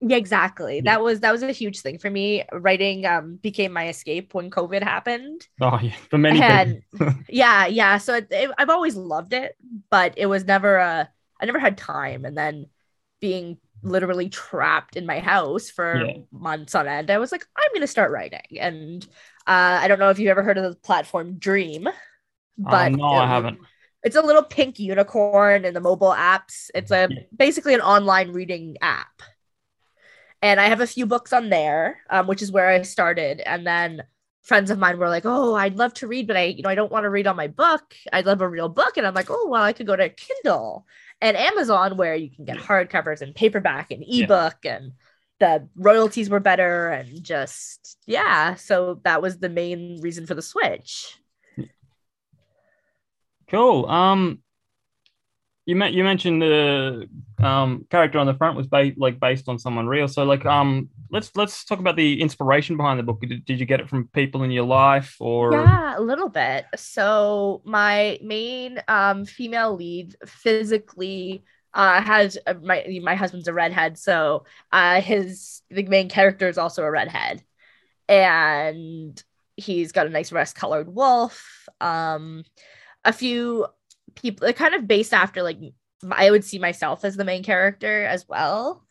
Yeah, 0.00 0.16
exactly. 0.16 0.80
Yeah. 0.80 0.92
That 0.92 1.02
was 1.02 1.20
that 1.20 1.32
was 1.32 1.42
a 1.42 1.52
huge 1.52 1.80
thing 1.80 1.98
for 1.98 2.10
me. 2.10 2.44
Writing 2.52 3.04
um 3.06 3.36
became 3.36 3.72
my 3.72 3.88
escape 3.88 4.34
when 4.34 4.50
COVID 4.50 4.82
happened. 4.82 5.46
Oh 5.60 5.78
yeah, 5.80 5.94
for 6.10 6.18
many 6.18 6.42
and 6.42 6.82
yeah, 7.28 7.66
yeah. 7.66 7.98
So 7.98 8.14
it, 8.16 8.28
it- 8.30 8.50
I've 8.58 8.70
always 8.70 8.96
loved 8.96 9.32
it, 9.34 9.56
but 9.90 10.14
it 10.16 10.26
was 10.26 10.44
never 10.44 10.76
a. 10.76 11.10
I 11.40 11.46
never 11.46 11.58
had 11.60 11.78
time, 11.78 12.24
and 12.24 12.36
then 12.36 12.66
being 13.20 13.58
literally 13.82 14.28
trapped 14.30 14.96
in 14.96 15.06
my 15.06 15.20
house 15.20 15.70
for 15.70 16.14
Yeah. 16.14 16.22
months 16.32 16.74
on 16.74 16.88
end, 16.88 17.10
I 17.10 17.18
was 17.18 17.32
like, 17.32 17.46
I'm 17.56 17.70
gonna 17.74 17.86
start 17.86 18.12
writing. 18.12 18.58
And 18.60 19.04
uh, 19.46 19.78
I 19.82 19.88
don't 19.88 19.98
know 20.00 20.10
if 20.10 20.18
you've 20.18 20.30
ever 20.30 20.42
heard 20.42 20.58
of 20.58 20.64
the 20.64 20.76
platform 20.80 21.36
Dreame, 21.40 21.92
but 22.58 22.70
Uh, 22.72 22.88
no, 22.88 23.04
I 23.18 23.26
haven't. 23.26 23.58
It's 24.02 24.16
a 24.16 24.22
little 24.22 24.42
pink 24.42 24.78
unicorn 24.78 25.64
in 25.64 25.74
the 25.74 25.80
mobile 25.80 26.12
apps. 26.14 26.70
It's 26.74 26.90
a 26.90 27.14
basically 27.36 27.74
an 27.74 27.80
online 27.82 28.32
reading 28.32 28.76
app. 28.80 29.22
And 30.42 30.60
I 30.60 30.68
have 30.68 30.80
a 30.80 30.86
few 30.86 31.06
books 31.06 31.32
on 31.32 31.50
there, 31.50 32.00
um, 32.08 32.26
which 32.26 32.42
is 32.42 32.50
where 32.52 32.68
I 32.68 32.82
started. 32.82 33.40
And 33.40 33.66
then 33.66 34.04
friends 34.42 34.70
of 34.70 34.78
mine 34.78 34.98
were 34.98 35.08
like, 35.08 35.24
"Oh, 35.26 35.54
I'd 35.54 35.76
love 35.76 35.92
to 35.94 36.06
read, 36.06 36.26
but 36.26 36.36
I, 36.36 36.44
you 36.44 36.62
know, 36.62 36.70
I 36.70 36.74
don't 36.74 36.90
want 36.92 37.04
to 37.04 37.10
read 37.10 37.26
on 37.26 37.36
my 37.36 37.46
book. 37.46 37.94
I'd 38.12 38.26
love 38.26 38.40
a 38.40 38.48
real 38.48 38.68
book." 38.68 38.96
And 38.96 39.06
I'm 39.06 39.14
like, 39.14 39.28
"Oh, 39.30 39.48
well, 39.48 39.62
I 39.62 39.72
could 39.74 39.86
go 39.86 39.96
to 39.96 40.08
Kindle 40.08 40.86
and 41.20 41.36
Amazon, 41.36 41.96
where 41.96 42.14
you 42.14 42.30
can 42.30 42.44
get 42.46 42.58
hardcovers 42.58 43.20
and 43.20 43.34
paperback 43.34 43.90
and 43.90 44.02
Yeah. 44.06 44.24
ebook, 44.24 44.64
and 44.64 44.92
the 45.40 45.68
royalties 45.76 46.30
were 46.30 46.40
better, 46.40 46.88
and 46.88 47.22
just 47.22 47.98
yeah." 48.06 48.54
So 48.54 49.00
that 49.04 49.20
was 49.22 49.38
the 49.38 49.48
main 49.50 50.00
reason 50.00 50.26
for 50.26 50.34
the 50.34 50.42
switch. 50.42 51.18
Cool. 53.48 53.86
Um, 53.86 54.42
you 55.66 55.76
met 55.76 55.92
you 55.92 56.04
mentioned 56.04 56.42
the 56.42 57.08
um 57.38 57.86
character 57.90 58.18
on 58.18 58.26
the 58.26 58.34
front 58.34 58.56
was 58.56 58.66
ba- 58.66 58.92
like 58.96 59.20
based 59.20 59.48
on 59.48 59.58
someone 59.58 59.86
real. 59.86 60.08
So 60.08 60.24
like 60.24 60.44
um, 60.46 60.88
let's 61.10 61.30
let's 61.36 61.64
talk 61.64 61.78
about 61.78 61.96
the 61.96 62.20
inspiration 62.20 62.76
behind 62.76 62.98
the 62.98 63.02
book. 63.04 63.20
Did, 63.20 63.44
did 63.44 63.60
you 63.60 63.66
get 63.66 63.80
it 63.80 63.88
from 63.88 64.08
people 64.08 64.42
in 64.42 64.50
your 64.50 64.64
life 64.64 65.16
or? 65.20 65.52
Yeah, 65.52 65.98
a 65.98 66.00
little 66.00 66.28
bit. 66.28 66.66
So 66.76 67.62
my 67.64 68.18
main 68.22 68.80
um 68.88 69.24
female 69.24 69.74
lead 69.76 70.16
physically 70.26 71.44
uh 71.74 72.00
has 72.02 72.38
uh, 72.46 72.54
my 72.62 72.84
my 73.02 73.14
husband's 73.14 73.48
a 73.48 73.52
redhead, 73.52 73.98
so 73.98 74.44
uh 74.72 75.00
his 75.00 75.62
the 75.70 75.82
main 75.84 76.08
character 76.08 76.48
is 76.48 76.58
also 76.58 76.82
a 76.82 76.90
redhead. 76.90 77.42
And 78.08 79.22
he's 79.56 79.92
got 79.92 80.06
a 80.06 80.10
nice 80.10 80.32
rust 80.32 80.56
colored 80.56 80.88
wolf. 80.88 81.68
Um 81.80 82.44
a 83.04 83.12
few 83.12 83.66
people 84.14 84.44
they're 84.46 84.52
kind 84.52 84.74
of 84.74 84.86
based 84.88 85.12
after 85.14 85.42
like 85.42 85.58
I 86.10 86.30
would 86.30 86.44
see 86.44 86.58
myself 86.58 87.04
as 87.04 87.16
the 87.16 87.24
main 87.24 87.42
character 87.42 88.04
as 88.04 88.26
well. 88.28 88.84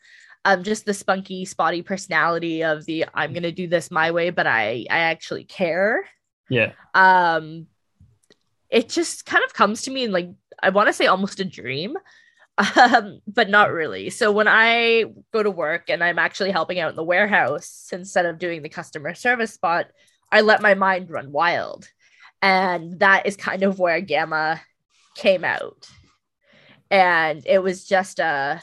Um, 0.44 0.62
just 0.64 0.86
the 0.86 0.94
spunky, 0.94 1.44
spotty 1.44 1.82
personality 1.82 2.62
of 2.64 2.86
the 2.86 3.06
I'm 3.14 3.32
gonna 3.32 3.52
do 3.52 3.66
this 3.68 3.90
my 3.90 4.10
way, 4.12 4.30
but 4.30 4.46
I 4.46 4.86
I 4.90 4.98
actually 5.00 5.44
care 5.44 6.06
Yeah. 6.48 6.72
um 6.94 7.66
it 8.70 8.88
just 8.88 9.26
kind 9.26 9.44
of 9.44 9.52
comes 9.54 9.82
to 9.82 9.90
me 9.90 10.04
in 10.04 10.12
like 10.12 10.30
i 10.62 10.68
want 10.70 10.86
to 10.88 10.92
say 10.92 11.06
almost 11.06 11.40
a 11.40 11.44
dream 11.44 11.96
um 12.76 13.20
but 13.26 13.48
not 13.48 13.72
really 13.72 14.10
so 14.10 14.30
when 14.32 14.48
i 14.48 15.04
go 15.32 15.42
to 15.42 15.50
work 15.50 15.88
and 15.88 16.02
i'm 16.04 16.18
actually 16.18 16.50
helping 16.50 16.78
out 16.78 16.90
in 16.90 16.96
the 16.96 17.04
warehouse 17.04 17.88
instead 17.92 18.26
of 18.26 18.38
doing 18.38 18.62
the 18.62 18.68
customer 18.68 19.14
service 19.14 19.52
spot 19.54 19.86
i 20.30 20.40
let 20.40 20.62
my 20.62 20.74
mind 20.74 21.10
run 21.10 21.32
wild 21.32 21.88
and 22.42 23.00
that 23.00 23.26
is 23.26 23.36
kind 23.36 23.62
of 23.62 23.78
where 23.78 24.00
gamma 24.00 24.60
came 25.16 25.44
out 25.44 25.88
and 26.90 27.42
it 27.46 27.62
was 27.62 27.84
just 27.86 28.18
a 28.18 28.62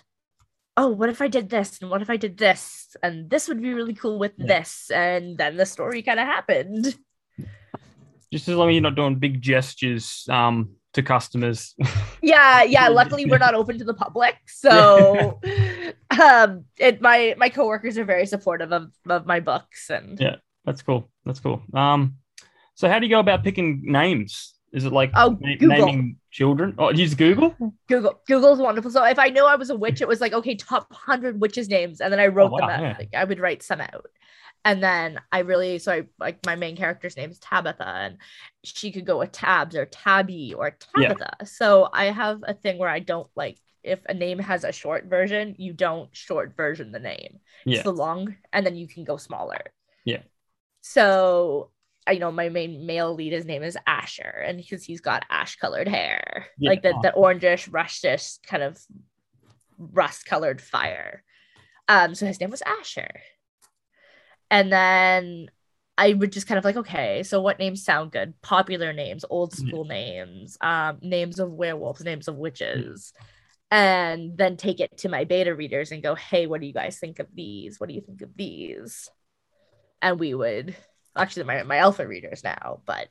oh 0.75 0.88
what 0.89 1.10
if 1.10 1.22
i 1.22 1.27
did 1.27 1.50
this 1.50 1.80
and 1.82 1.89
what 1.89 2.01
if 2.01 2.10
i 2.10 2.18
did 2.18 2.38
this 2.38 2.96
and 3.04 3.30
this 3.30 3.48
would 3.48 3.62
be 3.62 3.74
really 3.74 3.94
cool 3.94 4.18
with 4.20 4.34
Yeah. 4.38 4.60
this 4.60 4.89
and 4.92 5.38
then 5.38 5.58
the 5.58 5.66
story 5.66 6.01
kind 6.01 6.20
of 6.20 6.25
happened 6.27 6.96
Just 8.32 8.48
as 8.50 8.56
long 8.56 8.70
as 8.70 8.74
you're 8.74 8.82
not 8.82 8.96
doing 8.96 9.16
big 9.16 9.42
gestures 9.42 10.25
um 10.30 10.72
to 10.94 11.04
customers. 11.04 11.75
yeah 12.22 12.63
yeah 12.63 12.88
luckily 13.00 13.25
we're 13.25 13.38
not 13.38 13.54
open 13.54 13.77
to 13.77 13.84
the 13.86 13.94
public 13.94 14.36
so 14.48 15.39
um 16.22 16.66
it 16.80 17.01
my 17.01 17.36
my 17.38 17.50
coworkers 17.50 17.98
are 17.98 18.06
very 18.06 18.25
supportive 18.25 18.72
of 18.72 18.92
of 19.10 19.25
my 19.25 19.39
books 19.39 19.89
and 19.89 20.20
Yeah. 20.20 20.38
That's 20.66 20.82
cool. 20.82 21.10
That's 21.24 21.39
cool. 21.39 21.62
Um, 21.74 22.18
so 22.75 22.89
how 22.89 23.00
do 23.00 23.06
you 23.06 23.10
go 23.10 23.22
about 23.22 23.42
picking 23.42 23.84
names? 23.86 24.54
Is 24.74 24.86
it 24.86 24.92
like 24.92 25.12
Oh, 25.16 25.38
na- 25.40 25.56
naming 25.60 26.18
children? 26.32 26.76
Oh, 26.78 26.92
use 26.92 27.16
Google. 27.16 27.56
google 27.88 28.22
google's 28.28 28.60
wonderful 28.60 28.92
so 28.92 29.04
if 29.04 29.18
i 29.18 29.30
knew 29.30 29.46
i 29.46 29.56
was 29.56 29.70
a 29.70 29.76
witch 29.76 30.02
it 30.02 30.08
was 30.08 30.22
like 30.22 30.34
okay 30.34 30.56
top 30.56 30.92
100 30.92 31.40
witches 31.42 31.68
names 31.70 32.02
and 32.02 32.12
then 32.12 32.20
i 32.20 32.26
oh, 32.28 32.30
wrote 32.30 32.52
them 32.52 32.68
wow, 32.68 32.76
out 32.76 32.82
yeah. 32.82 32.96
like 33.00 33.10
i 33.16 33.24
would 33.24 33.40
write 33.40 33.64
some 33.64 33.82
out 33.82 34.06
and 34.66 34.84
then 34.84 35.20
i 35.32 35.40
really 35.40 35.80
so 35.80 35.92
i 35.94 36.04
like 36.20 36.38
my 36.46 36.56
main 36.56 36.76
character's 36.76 37.16
name 37.18 37.32
is 37.32 37.40
tabitha 37.40 37.88
and 37.88 38.18
she 38.64 38.92
could 38.92 39.06
go 39.06 39.18
with 39.20 39.32
tabs 39.32 39.76
or 39.76 39.86
tabby 39.86 40.54
or 40.54 40.76
Yeah. 40.98 41.08
tabitha 41.14 41.46
so 41.46 41.90
i 41.94 42.06
have 42.06 42.44
a 42.48 42.54
thing 42.54 42.78
where 42.78 42.90
i 42.90 43.00
don't 43.00 43.30
like 43.36 43.58
if 43.84 44.00
a 44.10 44.14
name 44.14 44.38
has 44.40 44.64
a 44.66 44.72
short 44.74 45.06
version 45.06 45.56
you 45.58 45.72
don't 45.74 46.14
short 46.16 46.56
version 46.58 46.92
the 46.92 47.00
name 47.00 47.40
Yeah. 47.66 47.76
it's 47.78 47.84
the 47.84 47.94
long 47.94 48.36
and 48.54 48.66
then 48.66 48.76
you 48.76 48.88
can 48.88 49.06
go 49.06 49.18
smaller 49.18 49.62
Yeah. 50.06 50.22
so 50.82 51.72
you 52.12 52.20
know 52.20 52.32
my 52.32 52.50
main 52.50 52.86
male 52.86 53.14
lead 53.14 53.34
his 53.34 53.46
name 53.46 53.64
is 53.64 53.78
asher 53.86 54.44
and 54.46 54.58
because 54.58 54.84
he's 54.84 55.02
got 55.02 55.26
ash 55.30 55.56
colored 55.58 55.88
hair 55.88 56.48
Yeah. 56.58 56.70
like 56.70 56.82
the, 56.82 56.94
the 57.02 57.14
orangish 57.16 57.72
rustish 57.72 58.38
kind 58.46 58.64
of 58.64 58.80
rust 59.78 60.26
colored 60.26 60.62
fire 60.62 61.24
um 61.88 62.16
so 62.16 62.26
his 62.26 62.40
name 62.40 62.50
was 62.50 62.64
asher 62.64 63.10
and 64.50 64.72
then 64.72 65.50
I 65.98 66.14
would 66.14 66.32
just 66.32 66.48
kind 66.48 66.60
of 66.60 66.64
like, 66.64 66.78
okay, 66.78 67.24
so 67.24 67.42
what 67.42 67.60
names 67.60 67.84
sound 67.84 68.12
good? 68.12 68.40
Popular 68.42 68.94
names, 68.94 69.26
old 69.30 69.54
Yeah. 69.58 69.68
school 69.68 69.86
names, 69.86 70.58
um, 70.62 71.00
names 71.02 71.40
of 71.40 71.52
werewolves, 71.52 72.04
names 72.04 72.28
of 72.28 72.36
witches, 72.36 73.14
and 73.72 74.38
then 74.38 74.58
take 74.58 74.80
it 74.80 74.98
to 75.00 75.10
my 75.10 75.24
beta 75.24 75.56
readers 75.56 75.92
and 75.92 76.04
go, 76.04 76.14
hey, 76.16 76.46
what 76.46 76.62
do 76.62 76.68
you 76.68 76.74
guys 76.74 77.00
think 77.00 77.20
of 77.20 77.28
these? 77.34 77.80
What 77.80 77.90
do 77.90 77.96
you 77.96 78.02
think 78.02 78.22
of 78.22 78.30
these? 78.36 79.10
And 80.02 80.20
we 80.20 80.34
would 80.36 80.76
actually 81.18 81.44
my 81.44 81.64
my 81.64 81.78
alpha 81.78 82.08
readers 82.08 82.44
now, 82.44 82.82
but 82.86 83.10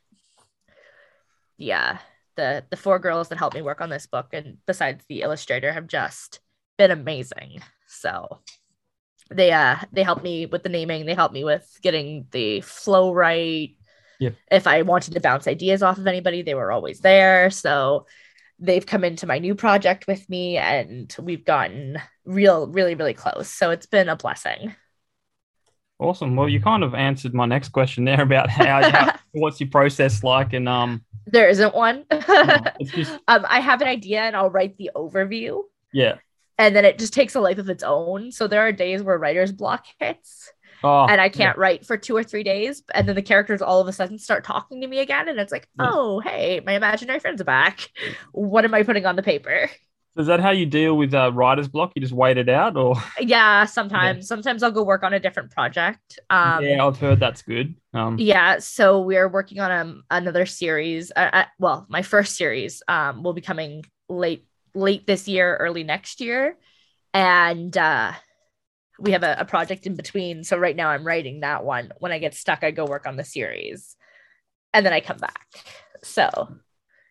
yeah, 1.56 1.98
the 2.36 2.64
the 2.70 2.76
four 2.76 2.98
girls 2.98 3.28
that 3.28 3.38
helped 3.38 3.56
me 3.56 3.62
work 3.62 3.80
on 3.80 3.90
this 3.90 4.06
book 4.06 4.28
and 4.32 4.58
besides 4.66 5.04
the 5.08 5.22
illustrator 5.22 5.72
have 5.72 5.86
just 5.86 6.40
been 6.78 6.90
amazing. 6.90 7.62
So 7.88 8.40
they 9.30 9.52
uh 9.52 9.76
they 9.92 10.02
helped 10.02 10.22
me 10.22 10.46
with 10.46 10.62
the 10.62 10.68
naming, 10.68 11.06
they 11.06 11.14
helped 11.14 11.34
me 11.34 11.44
with 11.44 11.78
getting 11.82 12.26
the 12.30 12.60
flow 12.60 13.12
right. 13.12 13.76
Yep. 14.20 14.34
If 14.50 14.66
I 14.66 14.82
wanted 14.82 15.14
to 15.14 15.20
bounce 15.20 15.46
ideas 15.46 15.82
off 15.82 15.98
of 15.98 16.06
anybody, 16.06 16.42
they 16.42 16.54
were 16.54 16.72
always 16.72 17.00
there. 17.00 17.50
So 17.50 18.06
they've 18.58 18.86
come 18.86 19.04
into 19.04 19.26
my 19.26 19.38
new 19.38 19.54
project 19.54 20.06
with 20.06 20.28
me 20.30 20.56
and 20.56 21.14
we've 21.20 21.44
gotten 21.44 22.00
real 22.24 22.66
really 22.68 22.94
really 22.94 23.14
close 23.14 23.48
so 23.48 23.70
it's 23.70 23.86
been 23.86 24.08
a 24.08 24.16
blessing 24.16 24.74
awesome 25.98 26.36
well 26.36 26.48
you 26.48 26.60
kind 26.60 26.84
of 26.84 26.94
answered 26.94 27.34
my 27.34 27.46
next 27.46 27.70
question 27.70 28.04
there 28.04 28.20
about 28.20 28.50
how, 28.50 28.88
how 28.90 29.14
what's 29.32 29.60
your 29.60 29.68
process 29.70 30.22
like 30.22 30.52
and 30.52 30.68
um 30.68 31.02
there 31.26 31.48
isn't 31.48 31.74
one 31.74 32.04
it's 32.10 32.90
just 32.92 33.18
um 33.28 33.44
i 33.48 33.60
have 33.60 33.80
an 33.80 33.88
idea 33.88 34.20
and 34.20 34.36
i'll 34.36 34.50
write 34.50 34.76
the 34.76 34.90
overview 34.94 35.62
yeah 35.92 36.16
and 36.58 36.76
then 36.76 36.84
it 36.84 36.98
just 36.98 37.12
takes 37.12 37.34
a 37.34 37.40
life 37.40 37.58
of 37.58 37.70
its 37.70 37.82
own 37.82 38.30
so 38.30 38.46
there 38.46 38.60
are 38.60 38.72
days 38.72 39.02
where 39.02 39.18
writer's 39.18 39.52
block 39.52 39.86
hits 39.98 40.52
oh 40.84 41.06
and 41.06 41.20
I 41.20 41.28
can't 41.28 41.56
write 41.58 41.86
for 41.86 41.96
two 41.96 42.14
or 42.14 42.22
three 42.22 42.42
days. 42.42 42.82
And 42.92 43.08
then 43.08 43.16
the 43.16 43.22
characters 43.22 43.62
all 43.62 43.80
of 43.80 43.88
a 43.88 43.92
sudden 43.92 44.18
start 44.18 44.44
talking 44.44 44.82
to 44.82 44.86
me 44.86 44.98
again. 44.98 45.28
And 45.28 45.40
it's 45.40 45.50
like, 45.50 45.66
Yeah. 45.78 45.90
oh, 45.90 46.20
hey, 46.20 46.60
my 46.64 46.74
imaginary 46.74 47.18
friends 47.18 47.40
are 47.40 47.44
back. 47.44 47.88
What 48.32 48.64
am 48.64 48.74
I 48.74 48.82
putting 48.82 49.06
on 49.06 49.16
the 49.16 49.22
paper? 49.22 49.70
Yeah. 50.16 50.20
is 50.20 50.26
that 50.26 50.40
how 50.40 50.50
you 50.50 50.66
deal 50.66 50.96
with 50.96 51.14
uh, 51.14 51.30
writer's 51.32 51.68
block 51.68 51.92
you 51.94 52.02
just 52.02 52.12
wait 52.12 52.38
it 52.38 52.48
out 52.48 52.76
or 52.76 52.96
Yeah, 53.20 53.64
sometimes. 53.64 54.26
Sometimes 54.26 54.62
I'll 54.62 54.70
go 54.70 54.82
work 54.82 55.02
on 55.02 55.12
a 55.12 55.20
different 55.20 55.50
project. 55.50 56.18
Um, 56.30 56.64
yeah 56.64 56.84
i've 56.84 56.98
heard 56.98 57.20
that's 57.20 57.42
good 57.42 57.74
um 57.94 58.16
yeah, 58.18 58.58
so 58.58 59.00
we're 59.00 59.28
working 59.28 59.60
on 59.60 59.70
um, 59.70 60.02
another 60.10 60.44
series. 60.44 61.10
Uh, 61.14 61.30
uh, 61.32 61.44
well, 61.58 61.86
my 61.88 62.02
first 62.02 62.36
series 62.36 62.82
um, 62.88 63.22
will 63.22 63.32
be 63.32 63.40
coming 63.40 63.84
late 64.08 64.46
late 64.74 65.06
this 65.06 65.26
year, 65.26 65.56
early 65.56 65.82
next 65.82 66.20
year, 66.20 66.58
and 67.14 67.76
uh, 67.76 68.12
we 68.98 69.12
have 69.12 69.22
a, 69.22 69.36
a 69.38 69.44
project 69.44 69.86
in 69.86 69.96
between. 69.96 70.44
So 70.44 70.58
right 70.58 70.76
now 70.76 70.90
I'm 70.90 71.06
writing 71.06 71.40
that 71.40 71.64
one. 71.64 71.92
When 71.98 72.12
I 72.12 72.18
get 72.18 72.34
stuck, 72.34 72.64
I 72.64 72.70
go 72.70 72.84
work 72.84 73.06
on 73.06 73.16
the 73.16 73.24
series, 73.24 73.96
and 74.74 74.84
then 74.84 74.92
I 74.92 75.00
come 75.00 75.18
back. 75.18 75.46
So 76.02 76.48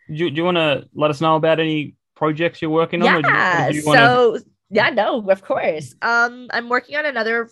do 0.08 0.14
you, 0.14 0.30
do 0.30 0.36
you 0.36 0.44
want 0.44 0.58
to 0.58 0.88
let 0.94 1.10
us 1.10 1.20
know 1.20 1.36
about 1.36 1.60
any 1.60 1.96
projects 2.16 2.62
you're 2.62 2.72
working 2.72 3.02
on 3.02 3.08
or 3.18 3.22
do 3.22 3.30
you- 3.30 3.36
yeah, 3.36 3.72
do 3.72 3.86
wanna- 3.86 4.00
so 4.00 4.38
yeah, 4.70 4.90
no, 4.90 5.30
of 5.30 5.42
course. 5.44 5.94
Um, 6.02 6.48
I'm 6.52 6.70
working 6.70 6.96
on 6.96 7.06
another 7.06 7.50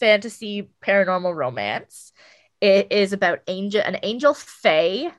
fantasy 0.00 0.68
paranormal 0.84 1.34
romance. 1.34 2.12
It 2.60 2.88
is 2.90 3.12
about 3.12 3.40
angel, 3.46 3.82
an 3.84 3.98
angel 4.02 4.34
fae, 4.34 5.12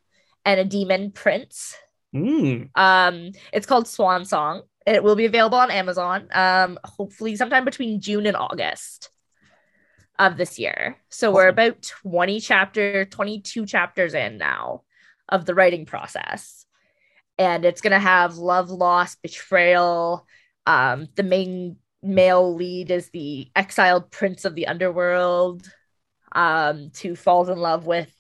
and 0.45 0.59
a 0.59 0.65
demon 0.65 1.11
prince. 1.11 1.75
Mm, 2.15 2.69
Um, 2.75 3.31
it's 3.53 3.65
called 3.65 3.87
Swan 3.87 4.25
Song. 4.25 4.63
It 4.85 5.03
will 5.03 5.15
be 5.15 5.25
available 5.25 5.57
on 5.57 5.69
Amazon. 5.71 6.27
Um, 6.33 6.79
hopefully 6.83 7.35
sometime 7.35 7.65
between 7.65 7.99
June 8.01 8.25
and 8.25 8.37
August 8.37 9.09
of 10.17 10.37
this 10.37 10.57
year. 10.57 10.97
So 11.09 11.31
we're 11.31 11.47
about 11.49 11.81
20 11.81 12.39
chapter, 12.39 13.05
22 13.05 13.65
chapters 13.65 14.13
in 14.13 14.37
now 14.37 14.83
of 15.29 15.45
the 15.45 15.53
writing 15.53 15.85
process. 15.85 16.65
And 17.37 17.65
it's 17.65 17.81
gonna 17.81 17.99
have 17.99 18.37
love, 18.37 18.69
loss, 18.69 19.15
betrayal. 19.15 20.25
Um, 20.65 21.07
the 21.15 21.23
main 21.23 21.77
male 22.01 22.55
lead 22.55 22.91
is 22.91 23.09
the 23.09 23.49
exiled 23.55 24.11
prince 24.11 24.45
of 24.45 24.55
the 24.55 24.67
underworld, 24.67 25.69
um, 26.33 26.91
who 27.01 27.15
falls 27.15 27.49
in 27.49 27.57
love 27.57 27.85
with 27.85 28.11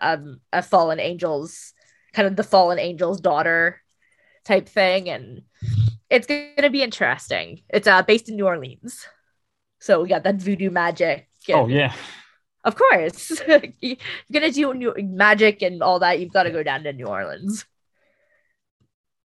um, 0.00 0.40
a 0.52 0.62
fallen 0.62 1.00
angel's 1.00 1.72
kind 2.12 2.28
of 2.28 2.36
the 2.36 2.42
fallen 2.42 2.78
angel's 2.78 3.20
daughter 3.20 3.80
type 4.44 4.68
thing. 4.68 5.08
And 5.08 5.42
it's 6.10 6.26
going 6.26 6.54
to 6.58 6.70
be 6.70 6.82
interesting. 6.82 7.62
It's 7.68 7.86
uh 7.86 8.02
based 8.02 8.28
in 8.28 8.36
new 8.36 8.46
orleans. 8.46 9.06
So 9.80 10.02
we 10.02 10.08
got 10.08 10.24
that 10.24 10.36
voodoo 10.36 10.70
magic 10.70 11.28
oh 11.50 11.68
yeah. 11.68 11.92
Of 12.64 12.76
course. 12.76 13.40
You're 13.80 13.96
gonna 14.32 14.50
do 14.50 14.74
new 14.74 14.94
magic 14.98 15.62
and 15.62 15.82
all 15.82 16.00
that. 16.00 16.18
You've 16.18 16.32
got 16.32 16.44
to 16.44 16.50
go 16.50 16.62
down 16.62 16.82
to 16.82 16.92
new 16.92 17.06
orleans 17.06 17.64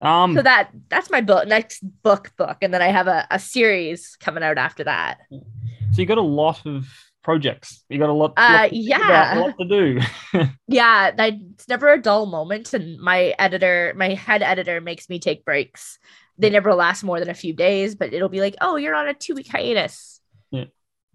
um 0.03 0.35
so 0.35 0.43
that 0.43 0.71
that's 0.89 1.11
my 1.11 1.21
book 1.21 1.47
next 1.47 1.81
book 2.03 2.31
book 2.37 2.59
and 2.63 2.73
then 2.73 2.81
i 2.83 2.89
have 2.89 3.07
a, 3.07 3.27
a 3.31 3.39
series 3.39 4.17
coming 4.21 4.43
out 4.43 4.59
after 4.59 4.85
that 4.85 5.19
so 5.31 6.01
you 6.01 6.07
got 6.07 6.19
a 6.19 6.23
lot 6.23 6.65
of 6.67 6.87
projects 7.23 7.85
you 7.91 7.99
got 7.99 8.09
a 8.09 8.13
lot, 8.13 8.33
Uh, 8.37 8.53
lot 8.63 8.69
to 8.71 8.77
yeah. 8.77 9.33
about, 9.35 9.37
lot 9.37 9.55
to 9.61 9.69
do 9.69 10.01
yeah 10.69 11.11
I, 11.19 11.39
it's 11.53 11.69
never 11.69 11.93
a 11.93 12.01
dull 12.01 12.25
moment 12.27 12.73
and 12.73 12.99
my 12.99 13.35
editor 13.39 13.93
my 13.97 14.15
head 14.15 14.43
editor 14.43 14.81
makes 14.81 15.09
me 15.11 15.19
take 15.19 15.45
breaks 15.45 15.99
they 16.39 16.49
never 16.49 16.73
last 16.75 17.05
more 17.05 17.21
than 17.21 17.29
a 17.29 17.35
few 17.35 17.53
days 17.53 17.95
but 17.95 18.15
it'll 18.15 18.31
be 18.31 18.41
like 18.41 18.57
oh 18.63 18.77
you're 18.77 18.95
on 18.95 19.07
a 19.09 19.13
two 19.15 19.35
week 19.35 19.49
hiatus 19.49 20.21
Yeah. 20.51 20.65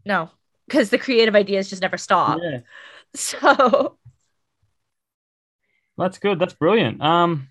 no 0.05 0.29
because 0.67 0.91
the 0.91 0.99
creative 0.99 1.35
ideas 1.35 1.69
just 1.71 1.81
never 1.81 1.97
stop 1.97 2.39
yeah 2.43 2.59
so 3.15 3.97
That's 5.97 6.17
good. 6.17 6.39
That's 6.39 6.53
brilliant. 6.53 7.01
Um, 7.01 7.47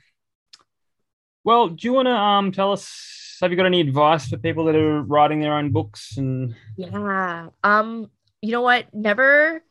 well, 1.44 1.68
do 1.68 1.86
you 1.86 1.92
want 1.92 2.06
to 2.06 2.12
um 2.14 2.52
tell 2.52 2.72
us? 2.72 3.38
Have 3.40 3.50
you 3.50 3.56
got 3.56 3.66
any 3.66 3.80
advice 3.80 4.28
for 4.28 4.38
people 4.38 4.64
that 4.66 4.76
are 4.76 5.02
writing 5.02 5.40
their 5.40 5.54
own 5.54 5.70
books? 5.70 6.16
And 6.16 6.54
yeah 6.76 7.48
um 7.62 8.10
you 8.42 8.52
know 8.52 8.62
what 8.62 8.92
never 8.92 9.62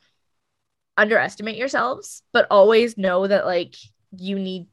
underestimate 0.98 1.58
yourselves 1.58 2.22
but 2.32 2.48
always 2.50 2.98
know 2.98 3.28
that 3.28 3.46
like 3.46 3.76
you 4.18 4.38
need 4.38 4.68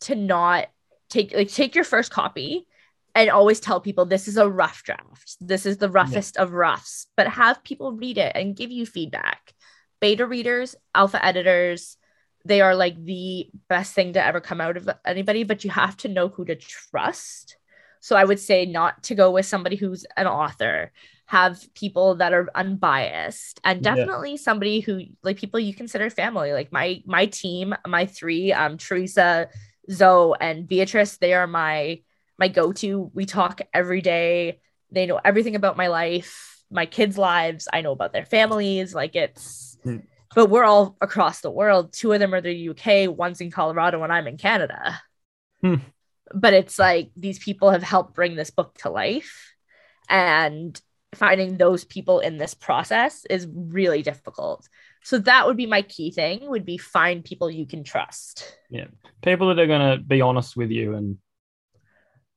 to 0.00 0.14
not 0.14 0.68
take 1.08 1.32
like 1.34 1.48
take 1.48 1.74
your 1.74 1.84
first 1.84 2.10
copy 2.10 2.66
and 3.14 3.30
always 3.30 3.60
tell 3.60 3.80
people 3.80 4.04
this 4.04 4.28
is 4.28 4.36
a 4.36 4.48
rough 4.48 4.82
draft 4.82 5.36
this 5.40 5.64
is 5.66 5.78
the 5.78 5.88
roughest 5.88 6.36
of 6.36 6.52
roughs 6.52 7.06
but 7.16 7.28
have 7.28 7.62
people 7.64 7.92
read 7.92 8.18
it 8.18 8.32
and 8.34 8.56
give 8.56 8.70
you 8.70 8.84
feedback 8.84 9.54
beta 10.00 10.26
readers 10.26 10.74
alpha 10.94 11.24
editors 11.24 11.96
they 12.46 12.60
are 12.60 12.74
like 12.74 12.96
the 13.04 13.48
best 13.68 13.94
thing 13.94 14.12
to 14.12 14.24
ever 14.24 14.40
come 14.40 14.60
out 14.60 14.76
of 14.76 14.88
anybody 15.04 15.42
but 15.44 15.64
you 15.64 15.70
have 15.70 15.96
to 15.98 16.08
know 16.08 16.28
who 16.28 16.44
to 16.44 16.54
trust. 16.54 17.56
So 18.00 18.14
i 18.16 18.24
would 18.24 18.38
say 18.40 18.66
not 18.66 19.02
to 19.04 19.14
go 19.14 19.30
with 19.30 19.46
somebody 19.46 19.76
who's 19.76 20.06
an 20.16 20.26
author 20.26 20.92
have 21.26 21.58
people 21.74 22.14
that 22.16 22.32
are 22.32 22.48
unbiased 22.54 23.60
and 23.64 23.82
Yeah. 23.82 23.94
definitely 23.96 24.36
somebody 24.36 24.78
who 24.80 25.02
like 25.24 25.38
people 25.38 25.58
you 25.58 25.74
consider 25.74 26.08
family. 26.08 26.52
Like 26.52 26.70
my 26.72 27.02
my 27.04 27.26
team 27.26 27.74
my 27.86 28.06
three 28.06 28.52
um 28.52 28.76
teresa 28.78 29.48
zoe 29.90 30.36
and 30.40 30.68
beatrice 30.68 31.16
they 31.16 31.34
are 31.34 31.48
my 31.48 32.00
my 32.38 32.48
go-to. 32.48 33.10
We 33.14 33.24
talk 33.26 33.60
every 33.74 34.02
day. 34.02 34.60
They 34.92 35.06
know 35.06 35.20
everything 35.24 35.56
about 35.56 35.76
my 35.76 35.88
life 35.88 36.62
my 36.70 36.86
kids 36.86 37.16
lives. 37.18 37.66
I 37.72 37.80
know 37.80 37.92
about 37.92 38.12
their 38.12 38.26
families. 38.26 38.94
Like 38.94 39.16
it's 39.16 39.78
Hmm. 39.82 39.98
But 40.36 40.48
we're 40.50 40.62
all 40.64 40.96
across 41.00 41.40
the 41.40 41.50
world 41.50 41.92
two 41.92 42.12
of 42.12 42.20
them 42.20 42.32
are 42.34 42.40
the 42.40 42.68
uk 42.68 43.16
one's 43.18 43.40
in 43.40 43.50
colorado 43.50 44.02
and 44.04 44.12
i'm 44.12 44.28
in 44.28 44.36
canada 44.36 45.00
Hmm. 45.62 45.76
but 46.32 46.52
it's 46.54 46.78
like 46.78 47.10
these 47.16 47.38
people 47.40 47.70
have 47.70 47.82
helped 47.82 48.14
bring 48.14 48.36
this 48.36 48.50
book 48.50 48.76
to 48.82 48.90
life 48.90 49.52
and 50.08 50.80
finding 51.14 51.56
those 51.56 51.84
people 51.84 52.20
in 52.20 52.36
this 52.36 52.52
process 52.54 53.24
is 53.30 53.48
really 53.50 54.02
difficult 54.02 54.68
so 55.02 55.18
that 55.20 55.46
would 55.46 55.56
be 55.56 55.66
my 55.66 55.82
key 55.82 56.10
thing 56.10 56.48
would 56.50 56.66
be 56.66 56.76
find 56.78 57.24
people 57.24 57.50
you 57.50 57.66
can 57.66 57.82
trust 57.84 58.56
Yeah. 58.70 58.88
people 59.22 59.48
that 59.48 59.58
are 59.58 59.66
going 59.66 59.98
to 59.98 60.04
be 60.04 60.20
honest 60.20 60.56
with 60.56 60.70
you 60.70 60.94
and 60.94 61.16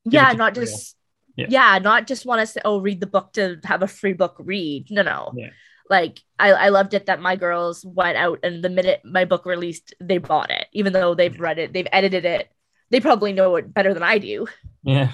yeah 0.06 0.32
not 0.32 0.56
just 0.56 0.96
Yeah. 1.36 1.48
yeah. 1.50 1.80
not 1.80 2.08
just 2.08 2.26
want 2.26 2.42
us 2.42 2.54
to 2.54 2.60
say 2.60 2.62
oh 2.64 2.80
read 2.80 3.02
the 3.02 3.08
book 3.08 3.34
to 3.34 3.60
have 3.66 3.84
a 3.84 3.88
free 3.88 4.14
book 4.14 4.36
read 4.40 4.88
no 4.92 5.02
no 5.02 5.34
Yeah. 5.36 5.50
Like 5.90 6.20
I, 6.38 6.52
I 6.52 6.70
loved 6.70 6.94
it 6.94 7.08
that 7.08 7.22
my 7.22 7.36
girls 7.36 7.84
went 7.84 8.18
out 8.18 8.40
and 8.44 8.64
the 8.64 8.70
minute 8.70 9.02
my 9.04 9.26
book 9.26 9.46
released 9.46 9.94
they 10.00 10.20
bought 10.20 10.52
it 10.52 10.68
even 10.72 10.94
though 10.94 11.16
they've 11.16 11.40
read 11.40 11.60
it 11.60 11.74
they've 11.74 11.88
edited 11.92 12.26
it. 12.26 12.50
They 12.92 13.00
probably 13.00 13.34
know 13.34 13.56
it 13.56 13.72
better 13.72 13.94
than 13.94 14.02
i 14.02 14.18
do. 14.18 14.48
Yeah, 14.84 15.12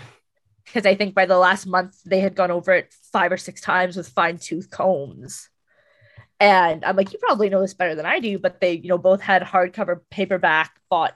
because 0.65 0.85
I 0.85 0.95
think 0.95 1.13
by 1.15 1.25
the 1.25 1.37
last 1.37 1.65
month 1.65 2.01
they 2.03 2.19
had 2.19 2.35
gone 2.35 2.51
over 2.51 2.73
it 2.73 2.93
five 3.11 3.31
or 3.31 3.37
six 3.37 3.61
times 3.61 3.95
with 3.95 4.09
fine 4.09 4.37
tooth 4.37 4.69
combs. 4.69 5.49
And 6.39 6.83
I'm 6.83 6.97
like, 6.97 7.13
you 7.13 7.19
probably 7.19 7.49
know 7.49 7.61
this 7.61 7.73
better 7.73 7.95
than 7.95 8.05
I 8.05 8.19
do, 8.19 8.37
but 8.37 8.59
they, 8.59 8.73
you 8.73 8.89
know, 8.89 8.97
both 8.97 9.21
had 9.21 9.41
hardcover 9.41 10.01
paperback 10.09 10.77
bought 10.89 11.15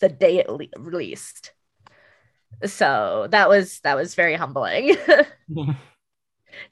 the 0.00 0.08
day 0.08 0.38
it 0.38 0.48
le- 0.48 0.66
released. 0.78 1.52
So 2.64 3.26
that 3.30 3.48
was 3.48 3.80
that 3.80 3.96
was 3.96 4.14
very 4.14 4.34
humbling 4.34 4.96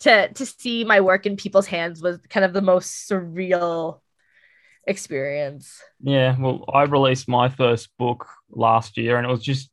to 0.00 0.32
to 0.32 0.46
see 0.46 0.84
my 0.84 1.00
work 1.00 1.26
in 1.26 1.36
people's 1.36 1.66
hands 1.66 2.02
was 2.02 2.18
kind 2.28 2.44
of 2.44 2.52
the 2.52 2.62
most 2.62 3.08
surreal 3.08 4.00
experience. 4.86 5.80
yeah. 6.00 6.36
Well, 6.38 6.64
I 6.72 6.84
released 6.84 7.28
my 7.28 7.48
first 7.48 7.90
book 7.98 8.26
last 8.50 8.96
year, 8.96 9.16
and 9.16 9.26
it 9.26 9.30
was 9.30 9.42
just 9.42 9.70